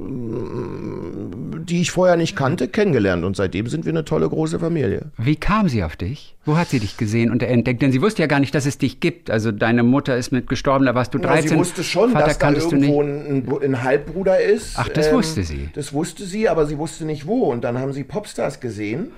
die 1.64 1.80
ich 1.80 1.90
vorher 1.90 2.16
nicht 2.16 2.36
kannte, 2.36 2.68
kennengelernt. 2.68 3.24
Und 3.24 3.34
seitdem 3.34 3.66
sind 3.66 3.84
wir 3.84 3.90
eine 3.90 4.04
tolle 4.04 4.28
große 4.28 4.60
Familie. 4.60 5.10
Wie 5.18 5.34
kam 5.34 5.68
sie 5.68 5.82
auf 5.82 5.96
dich? 5.96 6.36
Wo 6.44 6.56
hat 6.56 6.68
sie 6.68 6.78
dich 6.78 6.96
gesehen 6.96 7.32
und 7.32 7.42
entdeckt? 7.42 7.82
Denn 7.82 7.90
sie 7.90 8.00
wusste 8.00 8.22
ja 8.22 8.28
gar 8.28 8.38
nicht, 8.38 8.54
dass 8.54 8.64
es 8.64 8.78
dich 8.78 9.00
gibt. 9.00 9.28
Also 9.28 9.50
deine 9.50 9.82
Mutter 9.82 10.16
ist 10.16 10.30
mit 10.30 10.48
gestorben, 10.48 10.86
da 10.86 10.94
warst 10.94 11.12
du 11.12 11.18
13. 11.18 11.48
sie 11.48 11.56
wusste 11.56 11.82
schon, 11.82 12.12
Vater 12.12 12.26
dass 12.26 12.38
da 12.38 12.52
irgendwo 12.52 13.02
ein, 13.02 13.44
ein, 13.60 13.82
Halbbruder 13.82 14.38
ist. 14.40 14.76
Ähm, 14.76 14.84
Ach, 14.84 14.88
das 14.90 15.12
wusste 15.12 15.42
sie. 15.42 15.68
Das 15.74 15.92
wusste 15.92 16.24
sie, 16.24 16.48
aber 16.48 16.66
sie 16.66 16.78
wusste 16.78 17.06
nicht 17.06 17.26
wo. 17.26 17.50
Und 17.50 17.64
dann 17.64 17.76
haben 17.76 17.92
sie 17.92 18.04
Popstars 18.04 18.60
gesehen 18.60 19.10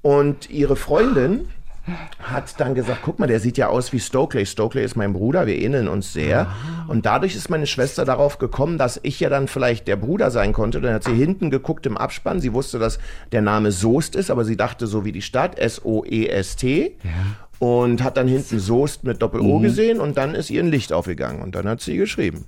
und 0.00 0.48
ihre 0.48 0.76
Freundin 0.76 1.48
hat 2.20 2.60
dann 2.60 2.74
gesagt, 2.74 3.00
guck 3.02 3.18
mal, 3.18 3.26
der 3.26 3.40
sieht 3.40 3.58
ja 3.58 3.68
aus 3.68 3.92
wie 3.92 4.00
Stokely. 4.00 4.46
Stokely 4.46 4.82
ist 4.82 4.96
mein 4.96 5.12
Bruder, 5.12 5.46
wir 5.46 5.56
ähneln 5.56 5.88
uns 5.88 6.12
sehr. 6.12 6.52
Und 6.88 7.06
dadurch 7.06 7.36
ist 7.36 7.48
meine 7.50 7.66
Schwester 7.66 8.04
darauf 8.04 8.38
gekommen, 8.38 8.78
dass 8.78 8.98
ich 9.02 9.20
ja 9.20 9.28
dann 9.28 9.48
vielleicht 9.48 9.86
der 9.88 9.96
Bruder 9.96 10.30
sein 10.30 10.52
konnte. 10.52 10.80
Dann 10.80 10.94
hat 10.94 11.04
sie 11.04 11.14
hinten 11.14 11.50
geguckt 11.50 11.86
im 11.86 11.96
Abspann. 11.96 12.40
Sie 12.40 12.52
wusste, 12.52 12.78
dass 12.78 12.98
der 13.32 13.42
Name 13.42 13.72
Soest 13.72 14.16
ist, 14.16 14.30
aber 14.30 14.44
sie 14.44 14.56
dachte 14.56 14.86
so 14.86 15.04
wie 15.04 15.12
die 15.12 15.22
Stadt, 15.22 15.58
S-O-E-S-T. 15.58 16.96
Und 17.58 18.02
hat 18.02 18.16
dann 18.16 18.28
hinten 18.28 18.58
Soest 18.58 19.04
mit 19.04 19.22
Doppel-O 19.22 19.60
gesehen 19.60 19.98
und 19.98 20.18
dann 20.18 20.34
ist 20.34 20.50
ihr 20.50 20.62
ein 20.62 20.70
Licht 20.70 20.92
aufgegangen. 20.92 21.40
Und 21.40 21.54
dann 21.54 21.66
hat 21.66 21.80
sie 21.80 21.96
geschrieben. 21.96 22.44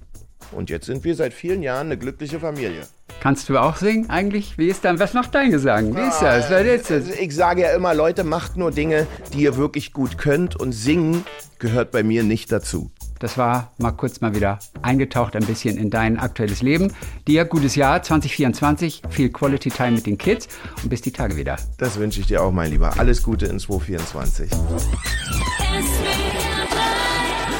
Und 0.52 0.68
jetzt 0.70 0.86
sind 0.86 1.04
wir 1.04 1.14
seit 1.14 1.32
vielen 1.32 1.62
Jahren 1.62 1.86
eine 1.86 1.96
glückliche 1.96 2.40
Familie. 2.40 2.82
Kannst 3.20 3.48
du 3.48 3.58
auch 3.58 3.76
singen 3.76 4.08
eigentlich? 4.10 4.58
Wie 4.58 4.68
ist 4.68 4.84
dann, 4.84 5.00
was 5.00 5.12
macht 5.12 5.34
dein 5.34 5.50
Gesang? 5.50 5.94
Wie 5.96 6.00
ist 6.00 6.20
das? 6.20 6.50
Was 6.50 6.62
ist 6.62 6.90
das? 6.90 7.08
Also 7.08 7.12
ich 7.20 7.34
sage 7.34 7.62
ja 7.62 7.70
immer, 7.70 7.94
Leute, 7.94 8.22
macht 8.22 8.56
nur 8.56 8.70
Dinge, 8.70 9.06
die 9.32 9.42
ihr 9.42 9.56
wirklich 9.56 9.92
gut 9.92 10.18
könnt 10.18 10.54
und 10.54 10.72
singen 10.72 11.24
gehört 11.58 11.90
bei 11.90 12.02
mir 12.02 12.22
nicht 12.22 12.52
dazu. 12.52 12.90
Das 13.18 13.36
war 13.36 13.72
mal 13.78 13.90
kurz 13.90 14.20
mal 14.20 14.34
wieder 14.34 14.60
eingetaucht 14.82 15.34
ein 15.34 15.44
bisschen 15.44 15.76
in 15.76 15.90
dein 15.90 16.18
aktuelles 16.18 16.62
Leben. 16.62 16.92
Dir 17.26 17.44
gutes 17.44 17.74
Jahr 17.74 18.02
2024, 18.02 19.02
viel 19.10 19.30
Quality 19.30 19.70
Time 19.70 19.92
mit 19.92 20.06
den 20.06 20.18
Kids 20.18 20.48
und 20.82 20.88
bis 20.88 21.02
die 21.02 21.10
Tage 21.10 21.36
wieder. 21.36 21.56
Das 21.78 21.98
wünsche 21.98 22.20
ich 22.20 22.28
dir 22.28 22.42
auch, 22.42 22.52
mein 22.52 22.70
Lieber. 22.70 22.98
Alles 22.98 23.22
Gute 23.22 23.46
in 23.46 23.58
2024. 23.58 24.50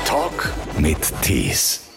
Talk 0.04 0.52
mit 0.78 0.98
Tees. 1.22 1.87